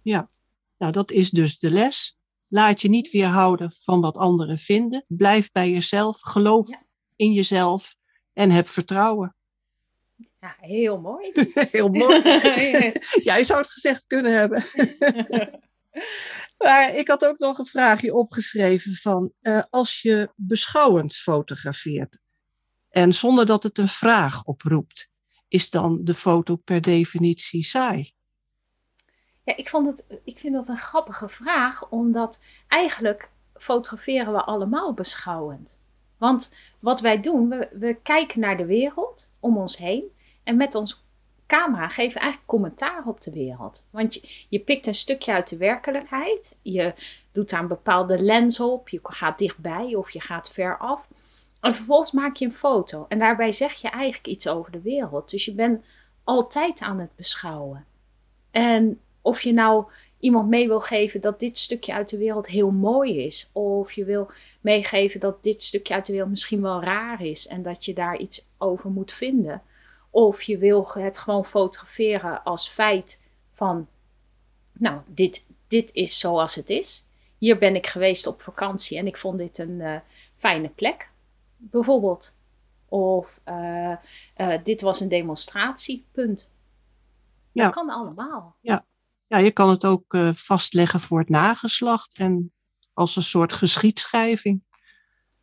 [0.02, 0.28] Ja,
[0.78, 2.15] nou, dat is dus de les.
[2.48, 5.04] Laat je niet weerhouden van wat anderen vinden.
[5.08, 6.20] Blijf bij jezelf.
[6.20, 6.68] Geloof
[7.16, 7.94] in jezelf.
[8.32, 9.36] En heb vertrouwen.
[10.40, 11.32] Ja, heel mooi.
[11.72, 12.22] heel mooi.
[13.30, 14.64] Jij zou het gezegd kunnen hebben.
[16.64, 22.18] maar ik had ook nog een vraagje opgeschreven van uh, als je beschouwend fotografeert
[22.96, 25.10] en zonder dat het een vraag oproept,
[25.48, 28.14] is dan de foto per definitie saai?
[29.46, 34.92] Ja, ik, vond het, ik vind dat een grappige vraag, omdat eigenlijk fotograferen we allemaal
[34.92, 35.80] beschouwend.
[36.18, 40.04] Want wat wij doen, we, we kijken naar de wereld om ons heen
[40.42, 41.04] en met ons
[41.46, 43.86] camera geven we eigenlijk commentaar op de wereld.
[43.90, 46.94] Want je, je pikt een stukje uit de werkelijkheid, je
[47.32, 51.08] doet daar een bepaalde lens op, je gaat dichtbij of je gaat ver af.
[51.60, 55.30] En vervolgens maak je een foto en daarbij zeg je eigenlijk iets over de wereld.
[55.30, 55.84] Dus je bent
[56.24, 57.86] altijd aan het beschouwen.
[58.50, 59.84] En of je nou
[60.18, 63.50] iemand mee wil geven dat dit stukje uit de wereld heel mooi is.
[63.52, 67.62] Of je wil meegeven dat dit stukje uit de wereld misschien wel raar is en
[67.62, 69.62] dat je daar iets over moet vinden.
[70.10, 73.88] Of je wil het gewoon fotograferen als feit van,
[74.72, 77.04] nou, dit, dit is zoals het is.
[77.38, 79.96] Hier ben ik geweest op vakantie en ik vond dit een uh,
[80.36, 81.10] fijne plek,
[81.56, 82.34] bijvoorbeeld.
[82.88, 83.96] Of uh,
[84.36, 86.50] uh, dit was een demonstratiepunt.
[87.52, 87.64] Ja.
[87.64, 88.56] Dat kan allemaal.
[88.60, 88.84] Ja.
[89.26, 92.52] Ja, je kan het ook uh, vastleggen voor het nageslacht en
[92.92, 94.64] als een soort geschiedschrijving.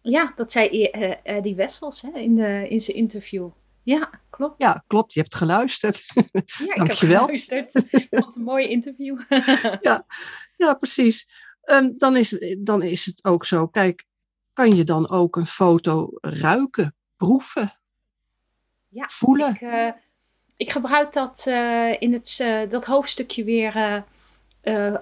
[0.01, 0.85] Ja, dat zei
[1.23, 3.49] Eddie Wessels hè, in, de, in zijn interview.
[3.83, 4.61] Ja, klopt.
[4.61, 5.13] Ja, klopt.
[5.13, 6.05] Je hebt geluisterd.
[6.43, 7.75] Ja, ik heb geluisterd.
[7.75, 9.19] Ik vond een mooi interview.
[9.81, 10.05] ja,
[10.55, 11.27] ja, precies.
[11.65, 13.67] Um, dan, is, dan is het ook zo.
[13.67, 14.05] Kijk,
[14.53, 17.79] kan je dan ook een foto ruiken, proeven,
[18.89, 19.53] ja, voelen?
[19.53, 19.91] Ik, uh,
[20.57, 24.03] ik gebruik dat uh, in het, uh, dat hoofdstukje weer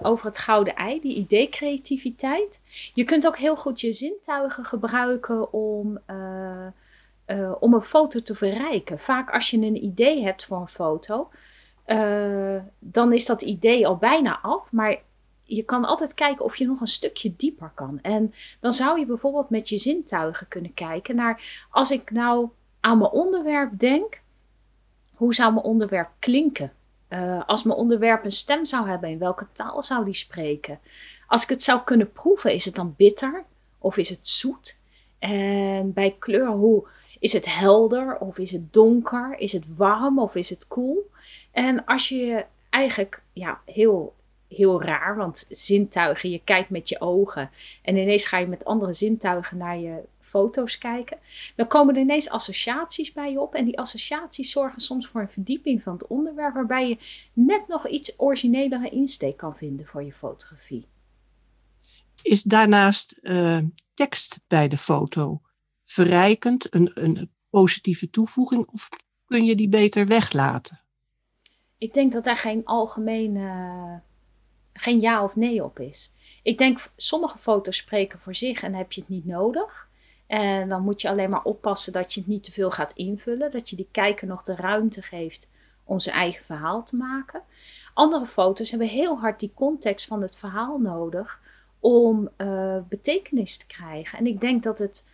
[0.02, 2.60] over het gouden ei, die idee-creativiteit.
[2.94, 6.00] Je kunt ook heel goed je zintuigen gebruiken om
[7.60, 8.98] om een foto te verrijken.
[8.98, 11.30] Vaak als je een idee hebt voor een foto,
[12.78, 15.00] dan is dat idee al bijna af, maar
[15.42, 17.98] je kan altijd kijken of je nog een stukje dieper kan.
[18.02, 22.48] En dan zou je bijvoorbeeld met je zintuigen kunnen kijken naar, als ik nou
[22.80, 24.21] aan mijn onderwerp denk,
[25.22, 26.72] hoe zou mijn onderwerp klinken?
[27.08, 30.78] Uh, als mijn onderwerp een stem zou hebben, in welke taal zou die spreken?
[31.26, 33.44] Als ik het zou kunnen proeven, is het dan bitter
[33.78, 34.76] of is het zoet?
[35.18, 36.86] En bij kleur, hoe,
[37.18, 39.34] is het helder of is het donker?
[39.38, 41.10] Is het warm of is het koel?
[41.50, 44.14] En als je eigenlijk ja, heel,
[44.48, 47.50] heel raar, want zintuigen, je kijkt met je ogen
[47.82, 51.18] en ineens ga je met andere zintuigen naar je foto's kijken,
[51.56, 53.54] dan komen er ineens associaties bij je op.
[53.54, 56.98] En die associaties zorgen soms voor een verdieping van het onderwerp, waarbij je
[57.32, 60.86] net nog iets originelere insteek kan vinden voor je fotografie.
[62.22, 63.58] Is daarnaast uh,
[63.94, 65.40] tekst bij de foto
[65.84, 68.88] verrijkend, een, een positieve toevoeging, of
[69.26, 70.80] kun je die beter weglaten?
[71.78, 73.36] Ik denk dat daar geen algemeen,
[74.72, 76.12] geen ja of nee op is.
[76.42, 79.90] Ik denk sommige foto's spreken voor zich en heb je het niet nodig.
[80.32, 83.50] En dan moet je alleen maar oppassen dat je het niet te veel gaat invullen,
[83.50, 85.48] dat je die kijker nog de ruimte geeft
[85.84, 87.42] om zijn eigen verhaal te maken.
[87.94, 91.40] Andere foto's hebben heel hard die context van het verhaal nodig
[91.80, 94.18] om uh, betekenis te krijgen.
[94.18, 95.08] En ik denk dat het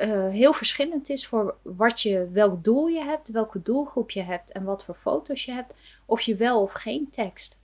[0.00, 4.52] uh, heel verschillend is voor wat je, welk doel je hebt, welke doelgroep je hebt
[4.52, 5.74] en wat voor foto's je hebt,
[6.06, 7.58] of je wel of geen tekst.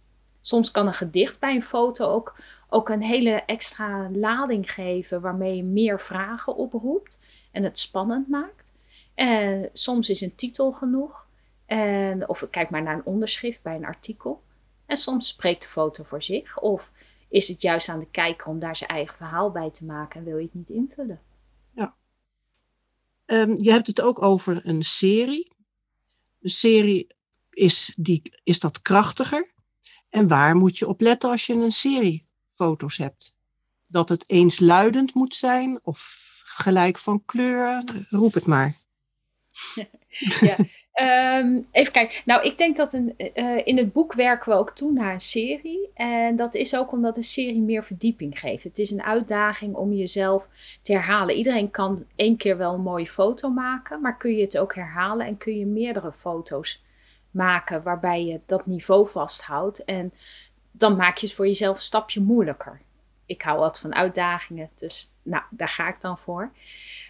[0.47, 2.37] Soms kan een gedicht bij een foto ook,
[2.69, 7.19] ook een hele extra lading geven waarmee je meer vragen oproept
[7.53, 8.73] en het spannend maakt.
[9.15, 11.27] En soms is een titel genoeg.
[11.67, 14.43] En, of kijk maar naar een onderschrift bij een artikel.
[14.87, 16.61] En soms spreekt de foto voor zich.
[16.61, 16.91] Of
[17.29, 20.27] is het juist aan de kijker om daar zijn eigen verhaal bij te maken en
[20.27, 21.21] wil je het niet invullen.
[23.27, 25.53] Um, je hebt het ook over een serie.
[26.41, 27.07] Een serie
[27.51, 29.53] is, die, is dat krachtiger.
[30.14, 33.37] En waar moet je op letten als je een serie foto's hebt?
[33.87, 37.85] Dat het eensluidend moet zijn of gelijk van kleur?
[38.11, 38.77] Roep het maar.
[40.40, 40.57] ja,
[40.94, 42.22] Um, even kijken.
[42.24, 45.20] Nou, ik denk dat een, uh, in het boek werken we ook toe naar een
[45.20, 45.90] serie.
[45.94, 48.64] En dat is ook omdat een serie meer verdieping geeft.
[48.64, 50.48] Het is een uitdaging om jezelf
[50.83, 51.35] te herhalen.
[51.35, 55.27] Iedereen kan één keer wel een mooie foto maken, maar kun je het ook herhalen
[55.27, 56.83] en kun je meerdere foto's
[57.35, 59.85] maken waarbij je dat niveau vasthoudt.
[59.85, 60.12] En
[60.70, 62.81] dan maak je het voor jezelf een stapje moeilijker.
[63.27, 66.53] Ik hou wat van uitdagingen, dus nou, daar ga ik dan voor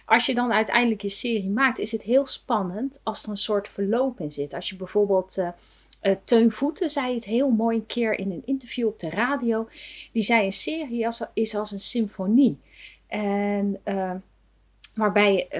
[0.05, 3.69] als je dan uiteindelijk je serie maakt, is het heel spannend als er een soort
[3.69, 4.53] verloop in zit.
[4.53, 5.37] Als je bijvoorbeeld.
[5.37, 5.49] Uh,
[6.01, 9.67] uh, Teun Voeten zei het heel mooi een keer in een interview op de radio.
[10.11, 12.59] Die zei: Een serie is als een symfonie.
[13.07, 14.11] En uh,
[14.95, 15.57] waarbij je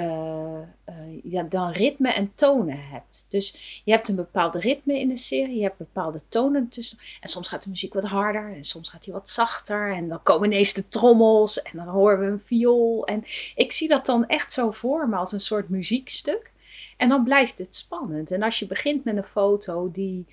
[0.89, 3.25] uh, ja, dan ritme en tonen hebt.
[3.29, 6.97] Dus je hebt een bepaald ritme in de serie, je hebt bepaalde tonen tussen.
[7.19, 9.93] En soms gaat de muziek wat harder en soms gaat die wat zachter.
[9.93, 13.05] En dan komen ineens de trommels en dan horen we een viool.
[13.05, 13.23] En
[13.55, 16.51] ik zie dat dan echt zo voor me als een soort muziekstuk.
[16.97, 18.31] En dan blijft het spannend.
[18.31, 20.25] En als je begint met een foto die.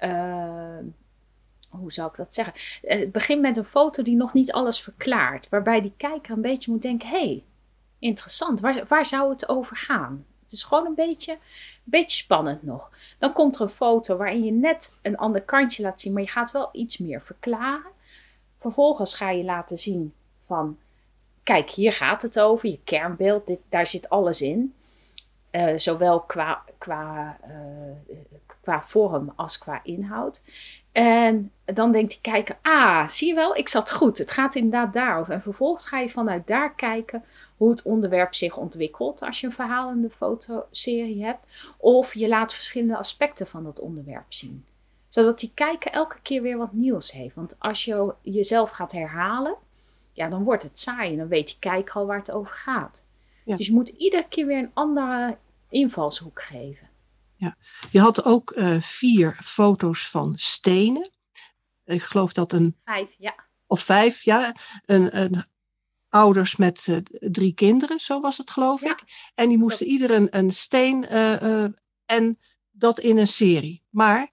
[0.00, 0.78] Uh,
[1.70, 2.52] hoe zou ik dat zeggen?
[2.82, 5.48] Het begint met een foto die nog niet alles verklaart.
[5.48, 7.42] Waarbij die kijker een beetje moet denken: hé, hey,
[8.02, 8.60] interessant.
[8.60, 10.26] Waar, waar zou het over gaan?
[10.42, 11.38] Het is gewoon een beetje, een
[11.84, 12.90] beetje spannend nog.
[13.18, 16.28] Dan komt er een foto waarin je net een ander kantje laat zien, maar je
[16.28, 17.90] gaat wel iets meer verklaren.
[18.58, 20.14] Vervolgens ga je laten zien
[20.46, 20.78] van,
[21.42, 24.74] kijk, hier gaat het over, je kernbeeld, dit, daar zit alles in.
[25.50, 28.16] Uh, zowel qua, qua, uh,
[28.60, 30.42] qua vorm als qua inhoud.
[30.92, 34.18] En dan denkt die kijker, ah, zie je wel, ik zat goed.
[34.18, 35.32] Het gaat inderdaad daarover.
[35.32, 37.24] En vervolgens ga je vanuit daar kijken
[37.56, 41.74] hoe het onderwerp zich ontwikkelt als je een verhalende fotoserie hebt.
[41.76, 44.64] Of je laat verschillende aspecten van dat onderwerp zien.
[45.08, 47.34] Zodat die kijker elke keer weer wat nieuws heeft.
[47.34, 49.54] Want als je jezelf gaat herhalen,
[50.12, 51.10] ja, dan wordt het saai.
[51.10, 53.04] En dan weet die kijker al waar het over gaat.
[53.44, 55.36] Dus je moet iedere keer weer een andere
[55.68, 56.88] invalshoek geven.
[57.42, 57.56] Ja.
[57.90, 61.10] Je had ook uh, vier foto's van stenen.
[61.84, 62.76] Ik geloof dat een.
[62.84, 63.34] Vijf, ja.
[63.66, 64.54] Of vijf, ja.
[64.84, 65.44] Een, een
[66.08, 66.96] ouders met uh,
[67.30, 68.90] drie kinderen, zo was het geloof ja.
[68.90, 69.30] ik.
[69.34, 71.64] En die moesten ieder een, een steen uh,
[72.06, 72.38] en
[72.70, 73.82] dat in een serie.
[73.90, 74.31] Maar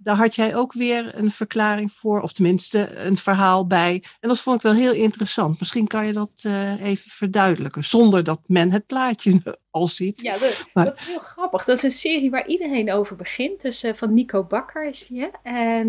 [0.00, 4.04] daar had jij ook weer een verklaring voor, of tenminste een verhaal bij.
[4.20, 5.58] En dat vond ik wel heel interessant.
[5.58, 10.20] Misschien kan je dat uh, even verduidelijken, zonder dat men het plaatje al ziet.
[10.20, 10.84] Ja, dat, maar...
[10.84, 11.64] dat, is heel grappig.
[11.64, 13.62] Dat is een serie waar iedereen over begint.
[13.62, 15.20] Dus uh, van Nico Bakker is die.
[15.20, 15.28] Hè?
[15.52, 15.88] En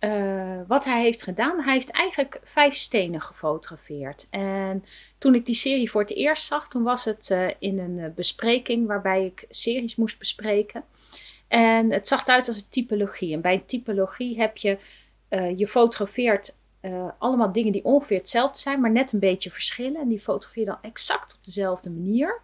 [0.00, 4.26] uh, wat hij heeft gedaan, hij heeft eigenlijk vijf stenen gefotografeerd.
[4.30, 4.84] En
[5.18, 9.24] toen ik die serie voor het eerst zag, toen was het in een bespreking waarbij
[9.24, 10.84] ik series moest bespreken.
[11.50, 13.32] En het zag eruit als een typologie.
[13.32, 14.78] En bij een typologie heb je,
[15.30, 20.00] uh, je fotografeert uh, allemaal dingen die ongeveer hetzelfde zijn, maar net een beetje verschillen.
[20.00, 22.40] En die fotografeer je dan exact op dezelfde manier.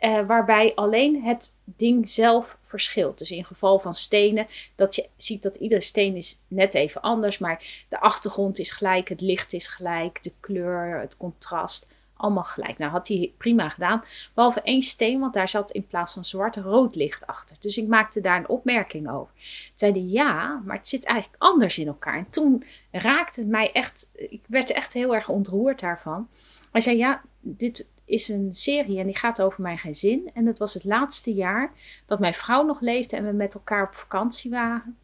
[0.00, 3.18] Uh, waarbij alleen het ding zelf verschilt.
[3.18, 7.38] Dus in geval van stenen, dat je ziet dat iedere steen is net even anders.
[7.38, 11.88] Maar de achtergrond is gelijk, het licht is gelijk, de kleur, het contrast
[12.20, 12.78] allemaal gelijk.
[12.78, 14.02] Nou, had hij prima gedaan.
[14.34, 17.56] Behalve één steen, want daar zat in plaats van zwart rood licht achter.
[17.60, 19.32] Dus ik maakte daar een opmerking over.
[19.74, 22.18] Zeiden ja, maar het zit eigenlijk anders in elkaar.
[22.18, 26.28] En toen raakte het mij echt, ik werd echt heel erg ontroerd daarvan.
[26.72, 30.30] Hij zei ja, dit is een serie en die gaat over mijn gezin.
[30.34, 31.72] En het was het laatste jaar
[32.06, 34.98] dat mijn vrouw nog leefde en we met elkaar op vakantie waren.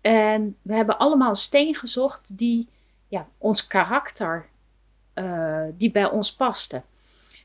[0.00, 2.68] En we hebben allemaal een steen gezocht die
[3.08, 4.48] ja, ons karakter
[5.14, 6.82] uh, die bij ons paste.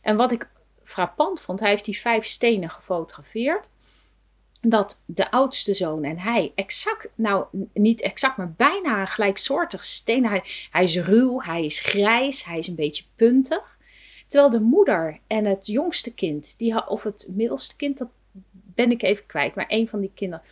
[0.01, 0.49] En wat ik
[0.83, 3.69] frappant vond, hij heeft die vijf stenen gefotografeerd.
[4.61, 10.25] Dat de oudste zoon en hij exact, nou niet exact, maar bijna gelijksoortig steen.
[10.25, 13.77] Hij, is ruw, hij is grijs, hij is een beetje puntig.
[14.27, 18.09] Terwijl de moeder en het jongste kind, die, of het middelste kind, dat
[18.51, 20.45] ben ik even kwijt, maar een van die kinderen,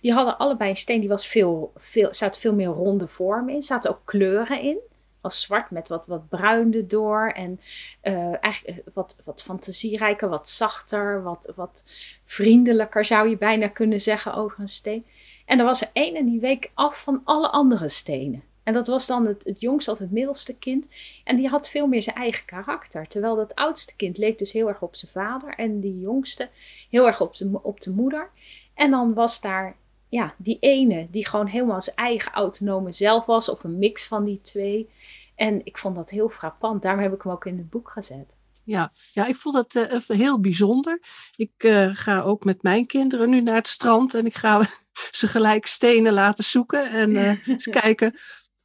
[0.00, 3.62] die hadden allebei een steen, die was veel, veel, zat veel meer ronde vormen in,
[3.62, 4.78] zaten ook kleuren in
[5.20, 7.28] was zwart met wat, wat bruin erdoor.
[7.28, 7.60] En
[8.02, 11.84] uh, eigenlijk eh, wat, wat fantasierijker, wat zachter, wat, wat
[12.24, 15.06] vriendelijker zou je bijna kunnen zeggen over een steen.
[15.46, 18.42] En er was er één en die week af van alle andere stenen.
[18.62, 20.88] En dat was dan het, het jongste of het middelste kind.
[21.24, 23.06] En die had veel meer zijn eigen karakter.
[23.06, 25.54] Terwijl dat oudste kind leek dus heel erg op zijn vader.
[25.54, 26.48] En die jongste
[26.90, 28.30] heel erg op, op de moeder.
[28.74, 29.76] En dan was daar
[30.10, 33.48] ja, die ene die gewoon helemaal zijn eigen autonome zelf was.
[33.48, 34.90] Of een mix van die twee.
[35.34, 36.82] En ik vond dat heel frappant.
[36.82, 38.36] Daarom heb ik hem ook in het boek gezet.
[38.64, 41.00] Ja, ja ik vond dat uh, heel bijzonder.
[41.36, 44.66] Ik uh, ga ook met mijn kinderen nu naar het strand en ik ga
[45.10, 48.18] ze gelijk stenen laten zoeken en uh, eens kijken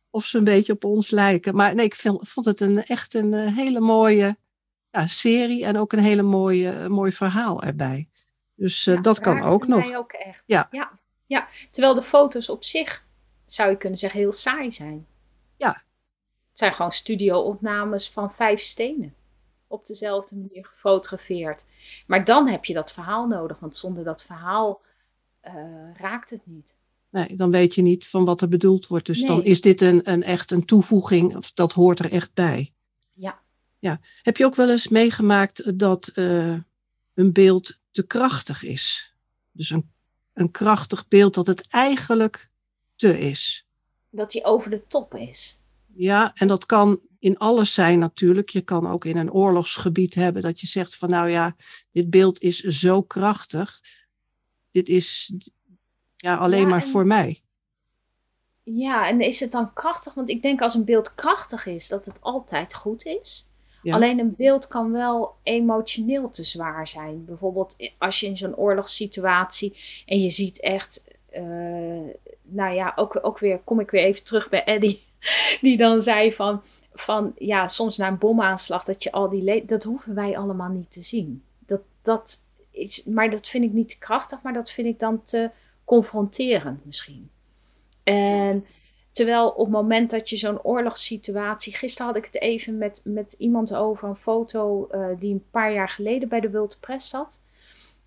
[0.10, 1.55] of ze een beetje op ons lijken.
[1.55, 4.38] Maar nee, ik vind, vond het een, echt een hele mooie
[4.89, 8.10] ja, serie en ook een hele mooie, mooi verhaal erbij.
[8.55, 9.86] Dus ja, dat kan ook nog.
[9.88, 10.43] Mij ook echt.
[10.45, 10.67] Ja.
[10.71, 10.99] ja.
[11.25, 13.05] Ja, terwijl de foto's op zich,
[13.45, 15.07] zou je kunnen zeggen, heel saai zijn.
[15.57, 15.83] Ja,
[16.55, 19.13] het zijn gewoon studio-opnames van vijf stenen.
[19.67, 21.65] Op dezelfde manier gefotografeerd.
[22.07, 24.81] Maar dan heb je dat verhaal nodig, want zonder dat verhaal
[25.47, 25.53] uh,
[25.97, 26.75] raakt het niet.
[27.09, 29.05] Nee, dan weet je niet van wat er bedoeld wordt.
[29.05, 32.73] Dus dan is dit een, een echt een toevoeging, of dat hoort er echt bij.
[33.13, 33.39] Ja.
[33.79, 33.99] ja.
[34.21, 36.59] Heb je ook wel eens meegemaakt dat uh,
[37.13, 39.13] een beeld te krachtig is?
[39.51, 39.91] Dus een,
[40.36, 42.50] een krachtig beeld dat het eigenlijk
[42.95, 43.67] te is.
[44.10, 45.60] Dat hij over de top is.
[45.93, 48.50] Ja, en dat kan in alles zijn natuurlijk.
[48.50, 51.56] Je kan ook in een oorlogsgebied hebben dat je zegt van nou ja,
[51.91, 53.82] dit beeld is zo krachtig.
[54.71, 55.34] Dit is
[56.15, 57.41] ja, alleen maar voor mij.
[58.63, 60.13] Ja, en is het dan krachtig?
[60.13, 63.48] Want ik denk als een beeld krachtig is, dat het altijd goed is.
[63.93, 67.26] Alleen een beeld kan wel emotioneel te zwaar zijn.
[67.26, 72.10] Bijvoorbeeld als je in zo'n oorlogssituatie en je ziet echt, uh,
[72.41, 75.04] nou ja, ook, ook weer, kom ik weer even terug bij Eddie
[75.62, 76.62] die dan zei van,
[76.93, 80.91] van ja, soms na een bomaanslag dat je al die dat hoeven wij allemaal niet
[80.91, 81.43] te zien.
[81.66, 85.22] Dat, dat is, maar dat vind ik niet te krachtig, maar dat vind ik dan
[85.22, 85.51] te
[85.84, 87.30] confronterend misschien.
[88.03, 88.66] En
[89.16, 93.36] terwijl op het moment dat je zo'n oorlogssituatie, gisteren had ik het even met, met
[93.38, 97.41] iemand over een foto uh, die een paar jaar geleden bij de World Press zat.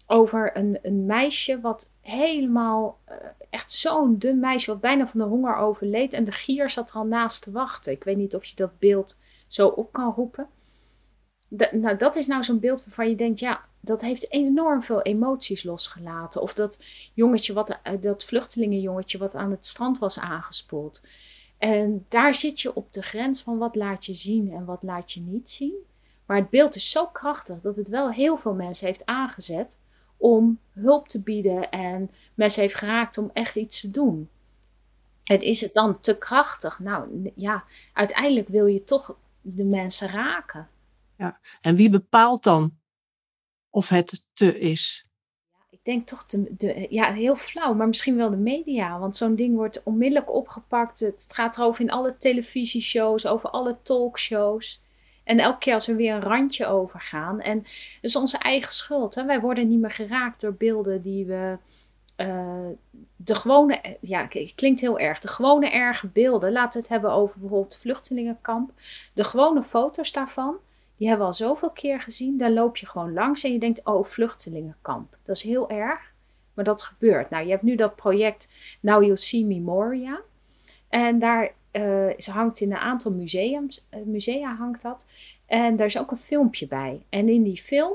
[0.06, 3.14] over een, een meisje wat helemaal, uh,
[3.50, 6.12] echt zo'n dun meisje, wat bijna van de honger overleed.
[6.12, 7.92] En de gier zat er al naast te wachten.
[7.92, 10.48] Ik weet niet of je dat beeld zo op kan roepen.
[11.70, 15.62] nou, dat is nou zo'n beeld waarvan je denkt, ja, dat heeft enorm veel emoties
[15.62, 16.42] losgelaten.
[16.42, 16.78] Of dat
[17.14, 21.02] jongetje, wat, uh, dat vluchtelingenjongetje wat aan het strand was aangespoeld.
[21.58, 25.12] En daar zit je op de grens van wat laat je zien en wat laat
[25.12, 25.74] je niet zien.
[26.26, 29.76] Maar het beeld is zo krachtig dat het wel heel veel mensen heeft aangezet
[30.16, 34.28] om hulp te bieden en mensen heeft geraakt om echt iets te doen.
[35.24, 36.78] En is het dan te krachtig?
[36.78, 40.68] Nou ja, uiteindelijk wil je toch de mensen raken.
[41.16, 42.77] Ja, en wie bepaalt dan
[43.70, 45.06] of het te is?
[45.70, 48.98] Ik denk toch de, ja, heel flauw, maar misschien wel de media.
[48.98, 51.00] Want zo'n ding wordt onmiddellijk opgepakt.
[51.00, 54.80] Het gaat erover in alle televisieshows, over alle talkshows.
[55.24, 57.40] En elke keer als we weer een randje overgaan.
[57.40, 57.66] En dat
[58.00, 59.14] is onze eigen schuld.
[59.14, 59.24] Hè?
[59.24, 61.58] Wij worden niet meer geraakt door beelden die we.
[62.16, 62.68] Uh,
[63.16, 65.18] de gewone, ja, het klinkt heel erg.
[65.18, 66.52] De gewone erge beelden.
[66.52, 68.72] Laten we het hebben over bijvoorbeeld vluchtelingenkamp.
[69.14, 70.56] De gewone foto's daarvan,
[70.99, 72.38] die hebben we al zoveel keer gezien.
[72.38, 75.16] Daar loop je gewoon langs en je denkt, oh, vluchtelingenkamp.
[75.22, 76.12] Dat is heel erg,
[76.55, 77.30] maar dat gebeurt.
[77.30, 78.49] Nou, je hebt nu dat project
[78.80, 80.20] Now You See Memoria.
[80.88, 85.05] En daar uh, hangt in een aantal museums, uh, musea hangt dat.
[85.46, 87.03] En daar is ook een filmpje bij.
[87.09, 87.92] En in die film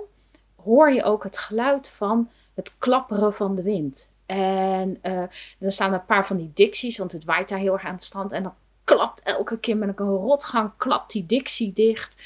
[0.55, 4.11] hoor je ook het geluid van het klapperen van de wind.
[4.25, 5.23] En uh,
[5.59, 7.93] dan staan er een paar van die dixies, want het waait daar heel erg aan
[7.93, 8.31] het strand.
[8.31, 12.21] En dan klapt elke keer met een rotgang, klapt die dixie dicht.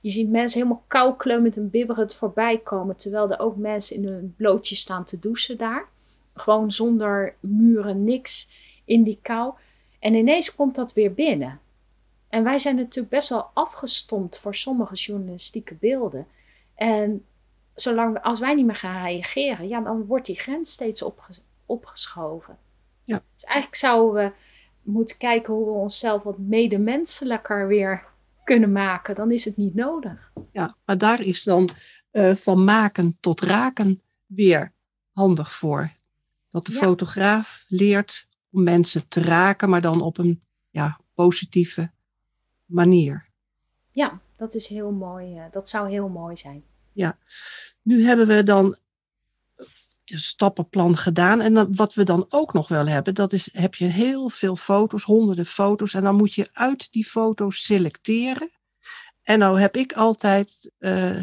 [0.00, 2.96] je ziet mensen helemaal koukleumend en bibberend voorbij komen.
[2.96, 5.88] Terwijl er ook mensen in hun blootje staan te douchen daar.
[6.34, 8.48] Gewoon zonder muren, niks
[8.84, 9.54] in die kou.
[9.98, 11.60] En ineens komt dat weer binnen.
[12.28, 16.26] En wij zijn natuurlijk best wel afgestompt voor sommige journalistieke beelden.
[16.74, 17.24] En
[17.74, 21.04] zolang we, als wij niet meer gaan reageren, ja, dan wordt die grens steeds
[21.66, 22.58] opgeschoven.
[23.04, 23.22] Ja.
[23.34, 24.32] Dus eigenlijk zouden we
[24.82, 28.04] moeten kijken hoe we onszelf wat medemenselijker weer
[28.44, 29.14] kunnen maken.
[29.14, 30.32] Dan is het niet nodig.
[30.52, 31.68] Ja, maar daar is dan
[32.12, 34.72] uh, van maken tot raken weer
[35.12, 35.92] handig voor.
[36.50, 41.90] Dat de fotograaf leert om mensen te raken, maar dan op een ja, positieve
[42.66, 43.28] manier.
[43.90, 45.36] Ja, dat is heel mooi.
[45.36, 46.62] Eh, dat zou heel mooi zijn.
[46.92, 47.18] Ja,
[47.82, 48.76] nu hebben we dan
[50.18, 51.40] stappenplan gedaan.
[51.40, 54.56] En dan, wat we dan ook nog wel hebben, dat is, heb je heel veel
[54.56, 55.94] foto's, honderden foto's.
[55.94, 58.50] En dan moet je uit die foto's selecteren.
[59.22, 61.18] En nou heb ik altijd uh,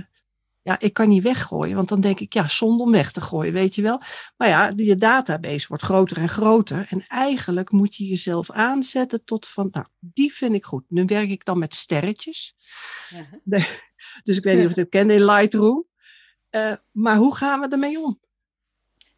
[0.67, 3.53] ja, ik kan niet weggooien, want dan denk ik, ja, zonde om weg te gooien,
[3.53, 4.01] weet je wel.
[4.37, 6.85] Maar ja, je database wordt groter en groter.
[6.89, 10.83] En eigenlijk moet je jezelf aanzetten tot van, nou, die vind ik goed.
[10.87, 12.55] Nu werk ik dan met sterretjes.
[14.23, 15.85] dus ik weet niet of je het kent in Lightroom.
[16.51, 18.19] Uh, maar hoe gaan we ermee om?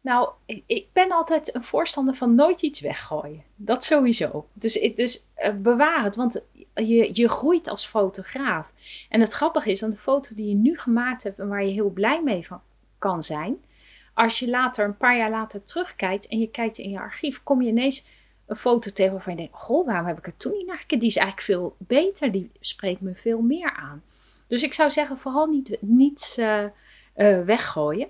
[0.00, 0.30] Nou,
[0.66, 3.42] ik ben altijd een voorstander van nooit iets weggooien.
[3.56, 4.46] Dat sowieso.
[4.52, 6.42] Dus, dus uh, bewaar het, want
[6.74, 8.72] je, je groeit als fotograaf.
[9.08, 11.72] En het grappige is, dat de foto die je nu gemaakt hebt en waar je
[11.72, 12.60] heel blij mee van
[12.98, 13.58] kan zijn,
[14.14, 17.62] als je later, een paar jaar later terugkijkt en je kijkt in je archief, kom
[17.62, 18.04] je ineens
[18.46, 20.84] een foto tegen waarvan je denkt, goh, waarom heb ik het toen niet naar?
[20.86, 24.02] Die is eigenlijk veel beter, die spreekt me veel meer aan.
[24.46, 26.64] Dus ik zou zeggen, vooral niet, niets uh,
[27.16, 28.08] uh, weggooien.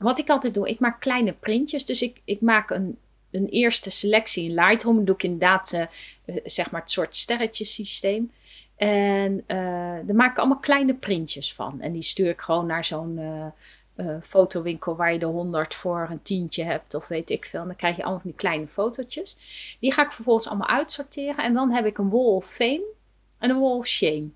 [0.00, 1.86] Wat ik altijd doe, ik maak kleine printjes.
[1.86, 2.98] Dus ik, ik maak een,
[3.30, 5.04] een eerste selectie in Lightroom.
[5.04, 8.32] Doe ik inderdaad uh, zeg maar het soort sterretjesysteem.
[8.76, 9.46] En uh,
[10.06, 11.80] daar maak ik allemaal kleine printjes van.
[11.80, 13.20] En die stuur ik gewoon naar zo'n
[14.22, 17.60] fotowinkel waar je de 100 voor een tientje hebt of weet ik veel.
[17.60, 19.36] En dan krijg je allemaal van die kleine fotootjes.
[19.80, 21.44] Die ga ik vervolgens allemaal uitsorteren.
[21.44, 22.84] En dan heb ik een wall of fame
[23.38, 24.28] en een wall of shame.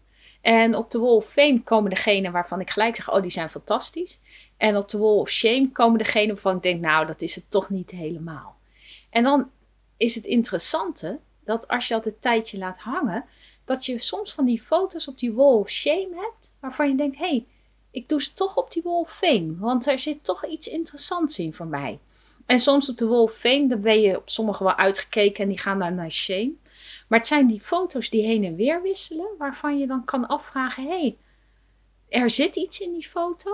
[0.45, 4.21] En op de wall fame komen degenen waarvan ik gelijk zeg, oh die zijn fantastisch.
[4.57, 7.51] En op de wall of shame komen degenen waarvan ik denk, nou dat is het
[7.51, 8.57] toch niet helemaal.
[9.11, 9.51] En dan
[9.97, 13.25] is het interessante dat als je dat een tijdje laat hangen,
[13.65, 17.19] dat je soms van die foto's op die wall of shame hebt, waarvan je denkt,
[17.19, 17.47] hé, hey,
[17.91, 21.39] ik doe ze toch op die wall of fame, want er zit toch iets interessants
[21.39, 21.99] in voor mij.
[22.47, 25.49] En soms op de wall of fame, dan ben je op sommige wel uitgekeken en
[25.49, 26.53] die gaan dan naar shame.
[27.09, 30.83] Maar het zijn die foto's die heen en weer wisselen, waarvan je dan kan afvragen:
[30.83, 31.17] hé, hey,
[32.09, 33.51] er zit iets in die foto,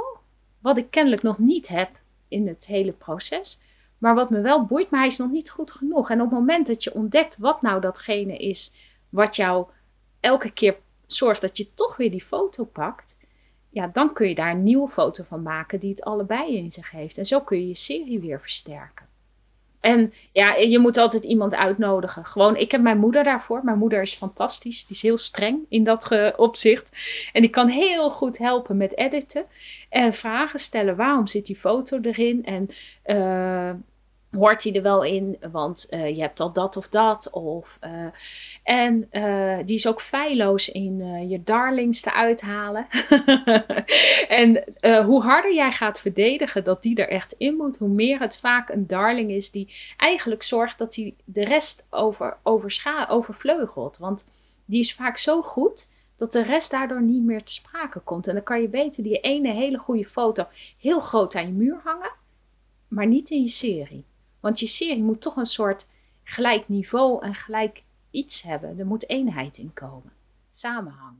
[0.60, 1.90] wat ik kennelijk nog niet heb
[2.28, 3.60] in het hele proces.
[3.98, 6.10] Maar wat me wel boeit, maar hij is nog niet goed genoeg.
[6.10, 8.72] En op het moment dat je ontdekt wat nou datgene is,
[9.08, 9.66] wat jou
[10.20, 13.18] elke keer zorgt dat je toch weer die foto pakt,
[13.70, 16.90] ja, dan kun je daar een nieuwe foto van maken die het allebei in zich
[16.90, 17.18] heeft.
[17.18, 19.09] En zo kun je je serie weer versterken.
[19.80, 22.24] En ja, je moet altijd iemand uitnodigen.
[22.24, 23.60] Gewoon, ik heb mijn moeder daarvoor.
[23.64, 24.86] Mijn moeder is fantastisch.
[24.86, 26.96] Die is heel streng in dat uh, opzicht.
[27.32, 29.44] En die kan heel goed helpen met editen.
[29.88, 30.96] En vragen stellen.
[30.96, 32.44] Waarom zit die foto erin?
[32.44, 32.70] En
[33.06, 33.70] uh,
[34.30, 37.30] hoort hij er wel in, want uh, je hebt al dat of dat.
[37.30, 38.06] Of, uh,
[38.62, 42.86] en uh, die is ook feilloos in je darlings te uithalen.
[44.42, 44.64] en
[45.04, 48.68] hoe harder jij gaat verdedigen dat die er echt in moet, hoe meer het vaak
[48.68, 52.36] een darling is die eigenlijk zorgt dat hij de rest over,
[53.08, 53.98] overvleugelt.
[53.98, 54.26] Want
[54.64, 55.88] die is vaak zo goed
[56.20, 58.28] dat de rest daardoor niet meer te sprake komt.
[58.28, 60.46] En dan kan je beter die ene hele goede foto
[60.78, 62.12] heel groot aan je muur hangen,
[62.88, 64.04] maar niet in je serie.
[64.40, 65.86] Want je serie moet toch een soort
[66.24, 68.78] gelijk niveau en gelijk iets hebben.
[68.78, 70.12] Er moet eenheid in komen.
[70.50, 71.16] Samenhang.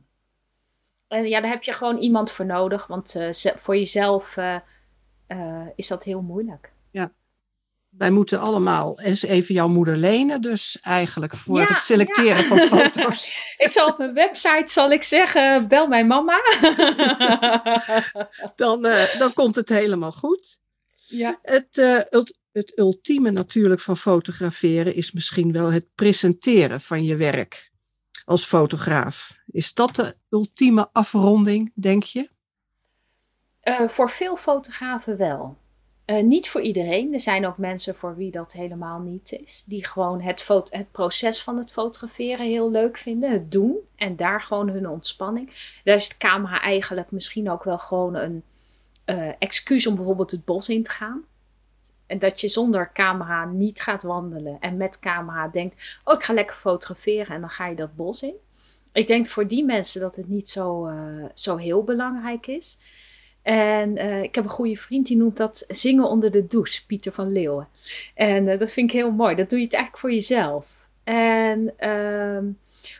[1.07, 2.87] En ja, daar heb je gewoon iemand voor nodig.
[2.87, 4.55] Want uh, voor jezelf uh,
[5.27, 6.71] uh, is dat heel moeilijk.
[6.91, 7.11] Ja.
[7.89, 10.41] Wij moeten allemaal eens even jouw moeder lenen.
[10.41, 12.47] Dus eigenlijk voor ja, het selecteren ja.
[12.47, 13.55] van foto's.
[13.57, 16.41] ik zal op mijn website zal ik zeggen, bel mijn mama.
[18.55, 18.81] dan,
[19.17, 20.59] dan komt het helemaal goed.
[21.07, 21.39] Ja.
[21.41, 21.75] Het,
[22.09, 27.71] het het ultieme natuurlijk van fotograferen is misschien wel het presenteren van je werk
[28.25, 29.37] als fotograaf.
[29.45, 32.29] Is dat de ultieme afronding, denk je?
[33.63, 35.57] Uh, voor veel fotografen wel.
[36.05, 37.13] Uh, niet voor iedereen.
[37.13, 39.63] Er zijn ook mensen voor wie dat helemaal niet is.
[39.67, 43.31] Die gewoon het, het, proces van het fotograferen heel leuk vinden.
[43.31, 43.77] Het doen.
[43.95, 45.79] En daar gewoon hun ontspanning.
[45.83, 48.43] Daar is de camera eigenlijk misschien ook wel gewoon een
[49.05, 51.23] uh, excuus om bijvoorbeeld het bos in te gaan.
[52.11, 56.33] En dat je zonder camera niet gaat wandelen en met camera denkt: Oh, ik ga
[56.33, 58.35] lekker fotograferen en dan ga je dat bos in.
[58.93, 62.77] Ik denk voor die mensen dat het niet zo, uh, zo heel belangrijk is.
[63.41, 67.11] En uh, ik heb een goede vriend die noemt dat zingen onder de douche, Pieter
[67.11, 67.67] van Leeuwen.
[68.15, 69.35] En uh, dat vind ik heel mooi.
[69.35, 70.87] Dat doe je het eigenlijk voor jezelf.
[71.03, 72.53] En uh,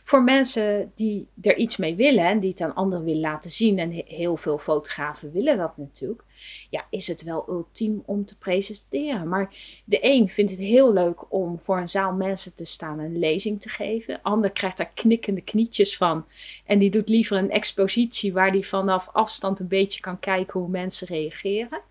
[0.04, 3.80] voor mensen die er iets mee willen en die het aan anderen willen laten zien,
[3.80, 6.24] en heel veel fotografen willen dat natuurlijk,
[6.70, 9.28] ja, is het wel ultiem om te presenteren.
[9.28, 9.54] Maar
[9.86, 13.20] de een vindt het heel leuk om voor een zaal mensen te staan en een
[13.20, 14.14] lezing te geven.
[14.14, 16.26] De ander krijgt daar knikkende knietjes van.
[16.66, 20.70] En die doet liever een expositie waar die vanaf afstand een beetje kan kijken hoe
[20.70, 21.82] mensen reageren.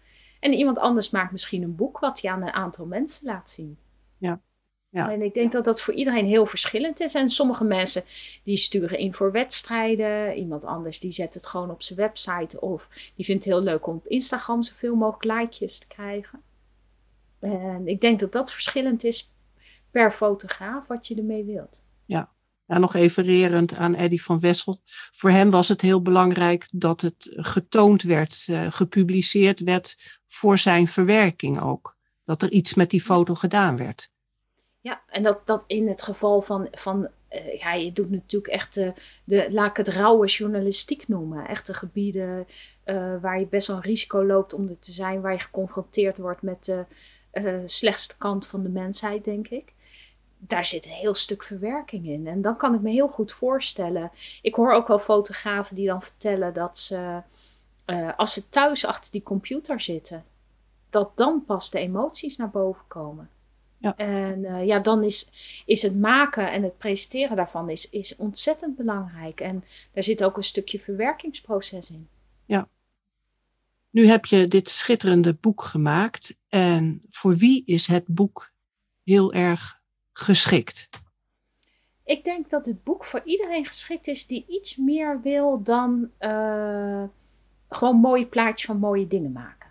[0.40, 3.76] En iemand anders maakt misschien een boek wat hij aan een aantal mensen laat zien.
[4.90, 5.10] Ja.
[5.10, 7.14] En ik denk dat dat voor iedereen heel verschillend is.
[7.14, 8.04] En sommige mensen
[8.44, 10.34] die sturen in voor wedstrijden.
[10.34, 12.60] Iemand anders die zet het gewoon op zijn website.
[12.60, 16.42] Of die vindt het heel leuk om op Instagram zoveel mogelijk likejes te krijgen.
[17.40, 19.30] En ik denk dat dat verschillend is
[19.90, 21.82] per fotograaf wat je ermee wilt.
[22.04, 22.32] Ja,
[22.66, 24.80] ja nog refererend aan Eddy van Wessel.
[25.10, 30.88] Voor hem was het heel belangrijk dat het getoond werd, uh, gepubliceerd werd voor zijn
[30.88, 31.96] verwerking ook.
[32.24, 34.10] Dat er iets met die foto gedaan werd.
[34.82, 38.74] Ja, en dat, dat in het geval van, van uh, ja, je doet natuurlijk echt
[38.74, 38.92] de,
[39.24, 41.48] de, laat ik het rauwe journalistiek noemen.
[41.48, 42.46] Echte gebieden
[42.84, 46.16] uh, waar je best wel een risico loopt om er te zijn, waar je geconfronteerd
[46.16, 46.84] wordt met de
[47.66, 49.72] slechtste kant van de mensheid, denk ik.
[50.38, 52.26] Daar zit een heel stuk verwerking in.
[52.26, 54.10] En dan kan ik me heel goed voorstellen.
[54.42, 57.22] Ik hoor ook wel fotografen die dan vertellen dat ze,
[58.16, 60.24] als ze thuis achter die computer zitten,
[60.90, 63.30] dat dan pas de emoties naar boven komen.
[63.80, 63.96] Ja.
[63.96, 65.30] En uh, ja, dan is,
[65.66, 69.40] is het maken en het presenteren daarvan is, is ontzettend belangrijk.
[69.40, 72.08] En daar zit ook een stukje verwerkingsproces in.
[72.46, 72.68] Ja.
[73.90, 76.36] Nu heb je dit schitterende boek gemaakt.
[76.48, 78.52] En voor wie is het boek
[79.04, 79.80] heel erg
[80.12, 80.88] geschikt?
[82.04, 87.04] Ik denk dat het boek voor iedereen geschikt is die iets meer wil dan uh,
[87.68, 89.70] gewoon mooie plaatjes van mooie dingen maken.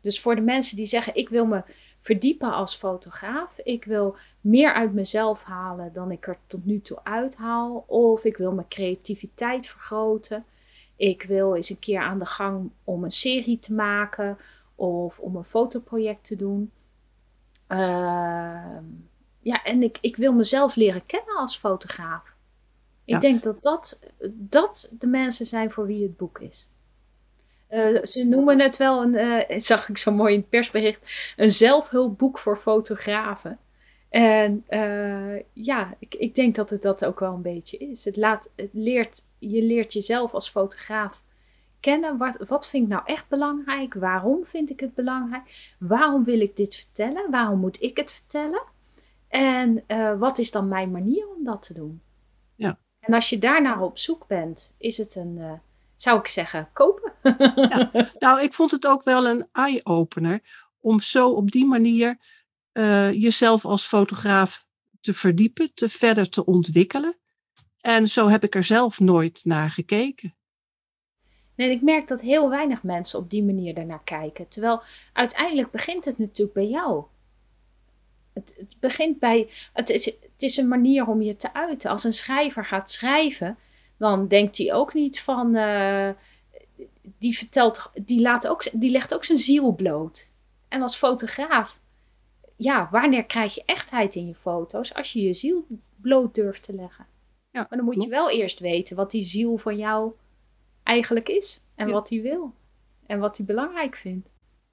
[0.00, 1.62] Dus voor de mensen die zeggen: Ik wil me
[2.06, 3.58] verdiepen als fotograaf.
[3.64, 7.84] Ik wil meer uit mezelf halen dan ik er tot nu toe uithaal.
[7.86, 10.44] Of ik wil mijn creativiteit vergroten.
[10.96, 14.38] Ik wil eens een keer aan de gang om een serie te maken
[14.74, 16.70] of om een fotoproject te doen.
[17.68, 18.78] Uh,
[19.40, 22.34] ja, en ik, ik wil mezelf leren kennen als fotograaf.
[23.04, 24.00] Ik denk dat, dat
[24.32, 26.68] dat de mensen zijn voor wie het boek is.
[27.70, 31.50] Uh, ze noemen het wel, een, uh, zag ik zo mooi in het persbericht, een
[31.50, 33.58] zelfhulpboek voor fotografen.
[34.08, 38.04] En uh, ja, ik, ik denk dat het dat ook wel een beetje is.
[38.04, 41.22] Het, laat, het leert, je leert jezelf als fotograaf
[41.80, 42.16] kennen.
[42.16, 43.94] Wat, wat vind ik nou echt belangrijk?
[43.94, 45.74] Waarom vind ik het belangrijk?
[45.78, 47.30] Waarom wil ik dit vertellen?
[47.30, 48.62] Waarom moet ik het vertellen?
[49.28, 49.84] En
[50.18, 52.00] wat is dan mijn manier om dat te doen?
[52.54, 52.78] Ja.
[53.00, 55.60] En als je daarnaar op zoek bent, is het een
[55.96, 57.12] zou ik zeggen, kopen.
[57.54, 60.40] Ja, nou, ik vond het ook wel een eye-opener
[60.80, 62.18] om zo op die manier
[62.72, 64.66] eh, jezelf als fotograaf
[65.00, 67.16] te verdiepen, te verder te ontwikkelen.
[67.80, 70.34] En zo heb ik er zelf nooit naar gekeken.
[71.54, 74.48] Nee, ik merk dat heel weinig mensen op die manier daarnaar kijken.
[74.48, 74.82] Terwijl
[75.12, 77.04] uiteindelijk begint het natuurlijk bij jou.
[78.32, 79.48] Het, het begint bij.
[79.72, 81.90] Het is, het is een manier om je te uiten.
[81.90, 83.58] Als een schrijver gaat schrijven,
[83.98, 85.54] dan denkt hij ook niet van.
[85.54, 86.08] eh,
[87.18, 90.32] die vertelt, die, laat ook, die legt ook zijn ziel bloot.
[90.68, 91.80] En als fotograaf,
[92.56, 94.94] ja, wanneer krijg je echtheid in je foto's?
[94.94, 95.66] Als je je ziel
[95.96, 97.06] bloot durft te leggen.
[97.50, 100.12] Ja, maar dan moet je wel eerst weten wat die ziel van jou
[100.82, 101.62] eigenlijk is.
[101.74, 101.92] En Ja.
[101.92, 102.54] wat hij wil.
[103.06, 104.28] En wat hij belangrijk vindt.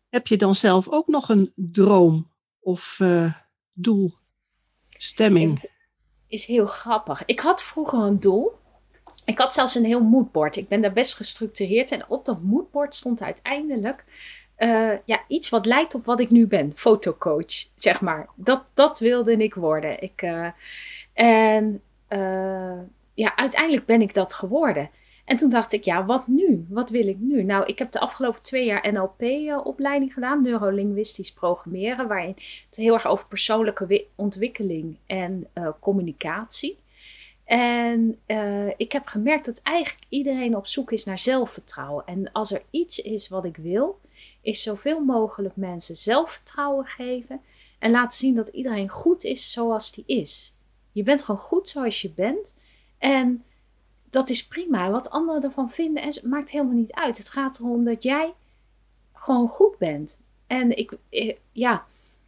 [0.10, 3.34] Heb je dan zelf ook nog een droom of eh,
[3.74, 4.12] doel,
[4.90, 5.62] stemming?
[5.62, 5.72] Het
[6.28, 7.26] is heel grappig.
[7.26, 8.52] Ik had vroeger een doel.
[9.26, 10.56] Ik had zelfs een heel moodboard.
[10.56, 11.92] Ik ben daar best gestructureerd.
[11.92, 14.04] En op dat moodboard stond uiteindelijk
[14.56, 16.72] eh, ja, iets wat lijkt op wat ik nu ben.
[16.76, 18.28] Fotocoach, zeg maar.
[18.36, 20.02] Dat, dat wilde ik worden.
[20.02, 20.48] Ik, eh,
[21.14, 22.80] en eh,
[23.14, 24.90] ja, uiteindelijk ben ik dat geworden.
[25.26, 26.66] En toen dacht ik, ja, wat nu?
[26.70, 27.44] Wat wil ik nu?
[27.44, 32.36] Nou, ik heb de afgelopen twee jaar NLP-opleiding gedaan, neurolinguistisch programmeren, waarin
[32.68, 35.48] het heel erg over persoonlijke wi- ontwikkeling en
[35.80, 36.78] communicatie.
[37.46, 42.06] En eh, ik heb gemerkt dat eigenlijk iedereen op zoek is naar zelfvertrouwen.
[42.06, 44.00] En als er iets is wat ik wil,
[44.42, 47.42] is zoveel mogelijk mensen zelfvertrouwen geven
[47.80, 50.54] en laten zien dat iedereen goed is zoals die is.
[50.92, 52.56] Je bent gewoon goed zoals je bent.
[52.98, 53.44] En
[54.10, 54.92] dat is prima.
[54.92, 57.18] Wat anderen ervan vinden, en maakt helemaal niet uit.
[57.18, 58.34] Het gaat erom dat jij
[59.14, 60.20] gewoon goed bent.
[60.48, 61.86] En ik, eh, ja,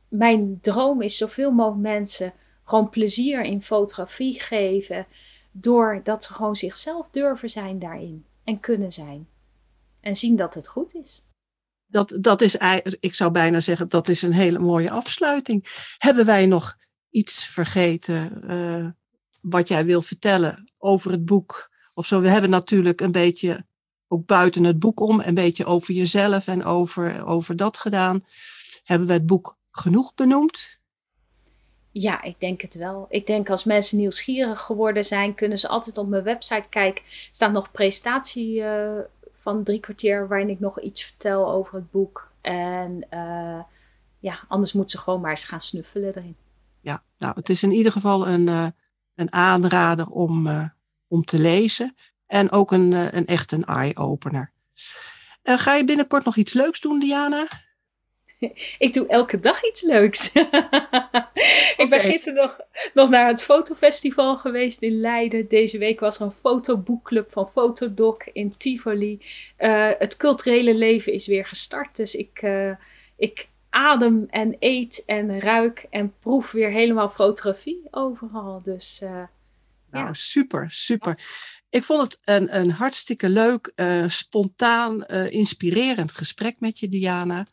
[0.08, 2.34] mijn droom is zoveel mogelijk mensen
[2.66, 5.08] gewoon plezier in fotografie geven.
[5.52, 8.26] Doordat ze gewoon zichzelf durven zijn daarin.
[8.44, 9.28] En kunnen zijn.
[10.00, 11.24] En zien dat het goed is.
[11.86, 12.58] Dat, dat is,
[13.00, 15.86] ik zou bijna zeggen, dat is een hele mooie afsluiting.
[15.98, 16.78] Hebben wij nog
[17.10, 18.88] iets vergeten eh,
[19.42, 21.72] wat jij wil vertellen over het boek?
[21.94, 23.66] Of zo, we hebben natuurlijk een beetje,
[24.08, 28.26] ook buiten het boek om, een beetje over jezelf en over, over dat gedaan.
[28.84, 30.80] Hebben we het boek genoeg benoemd?
[31.98, 33.06] Ja, ik denk het wel.
[33.10, 37.04] Ik denk als mensen nieuwsgierig geworden zijn, kunnen ze altijd op mijn website kijken.
[37.04, 39.00] Er staat nog presentatie eh,
[39.34, 42.32] van drie kwartier waarin ik nog iets vertel over het boek.
[42.42, 43.60] En eh,
[44.20, 46.36] ja, anders moeten ze gewoon maar eens gaan snuffelen erin.
[46.82, 48.68] Ja, nou, het is in ieder geval een, eh,
[49.16, 50.72] een aanrader om,
[51.08, 51.96] om te lezen.
[52.26, 54.52] En ook een, een echt een eye-opener.
[55.44, 57.48] Ga je binnenkort nog iets leuks doen, Diana?
[58.86, 60.32] Ik doe elke dag iets leuks.
[61.84, 62.60] ik ben gisteren nog,
[62.94, 65.48] nog naar het fotofestival geweest in Leiden.
[65.48, 69.22] Deze week was er een fotoboekclub van Fotodoc in Tivoli.
[69.58, 71.96] Eh, het culturele leven is weer gestart.
[71.96, 72.72] Dus ik, eh,
[73.18, 78.62] ik adem en eet en ruik en proef weer helemaal fotografie overal.
[78.64, 79.10] Dus eh,
[79.92, 80.14] Nou, Ja.
[80.14, 81.20] super, super.
[81.70, 83.74] Ik vond het een, een hartstikke leuk,
[84.08, 87.48] spontaan, inspirerend gesprek met je, Diana.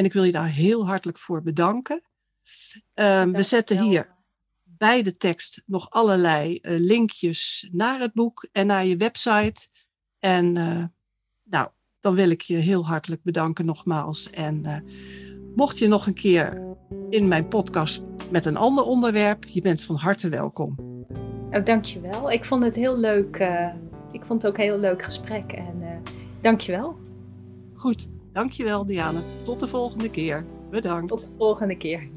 [0.00, 2.02] En ik wil je daar heel hartelijk voor bedanken.
[2.94, 4.16] Ehm, we zetten hier
[4.64, 9.68] bij de tekst nog allerlei eh, linkjes naar het boek en naar je website.
[10.18, 10.84] En eh,
[11.42, 11.68] nou,
[12.00, 14.30] dan wil ik je heel hartelijk bedanken nogmaals.
[14.30, 14.76] En eh,
[15.54, 16.76] mocht je nog een keer
[17.10, 20.74] in mijn podcast met een ander onderwerp, je bent van harte welkom.
[21.50, 22.30] Oh, dankjewel.
[22.30, 23.36] Ik vond het heel leuk.
[24.12, 25.52] ik vond het ook een heel leuk gesprek.
[25.52, 26.96] En eh dankjewel.
[27.74, 29.20] Goed, Dankjewel Diane.
[29.44, 30.44] Tot de volgende keer.
[30.70, 31.08] Bedankt.
[31.08, 32.10] Tot de volgende keer.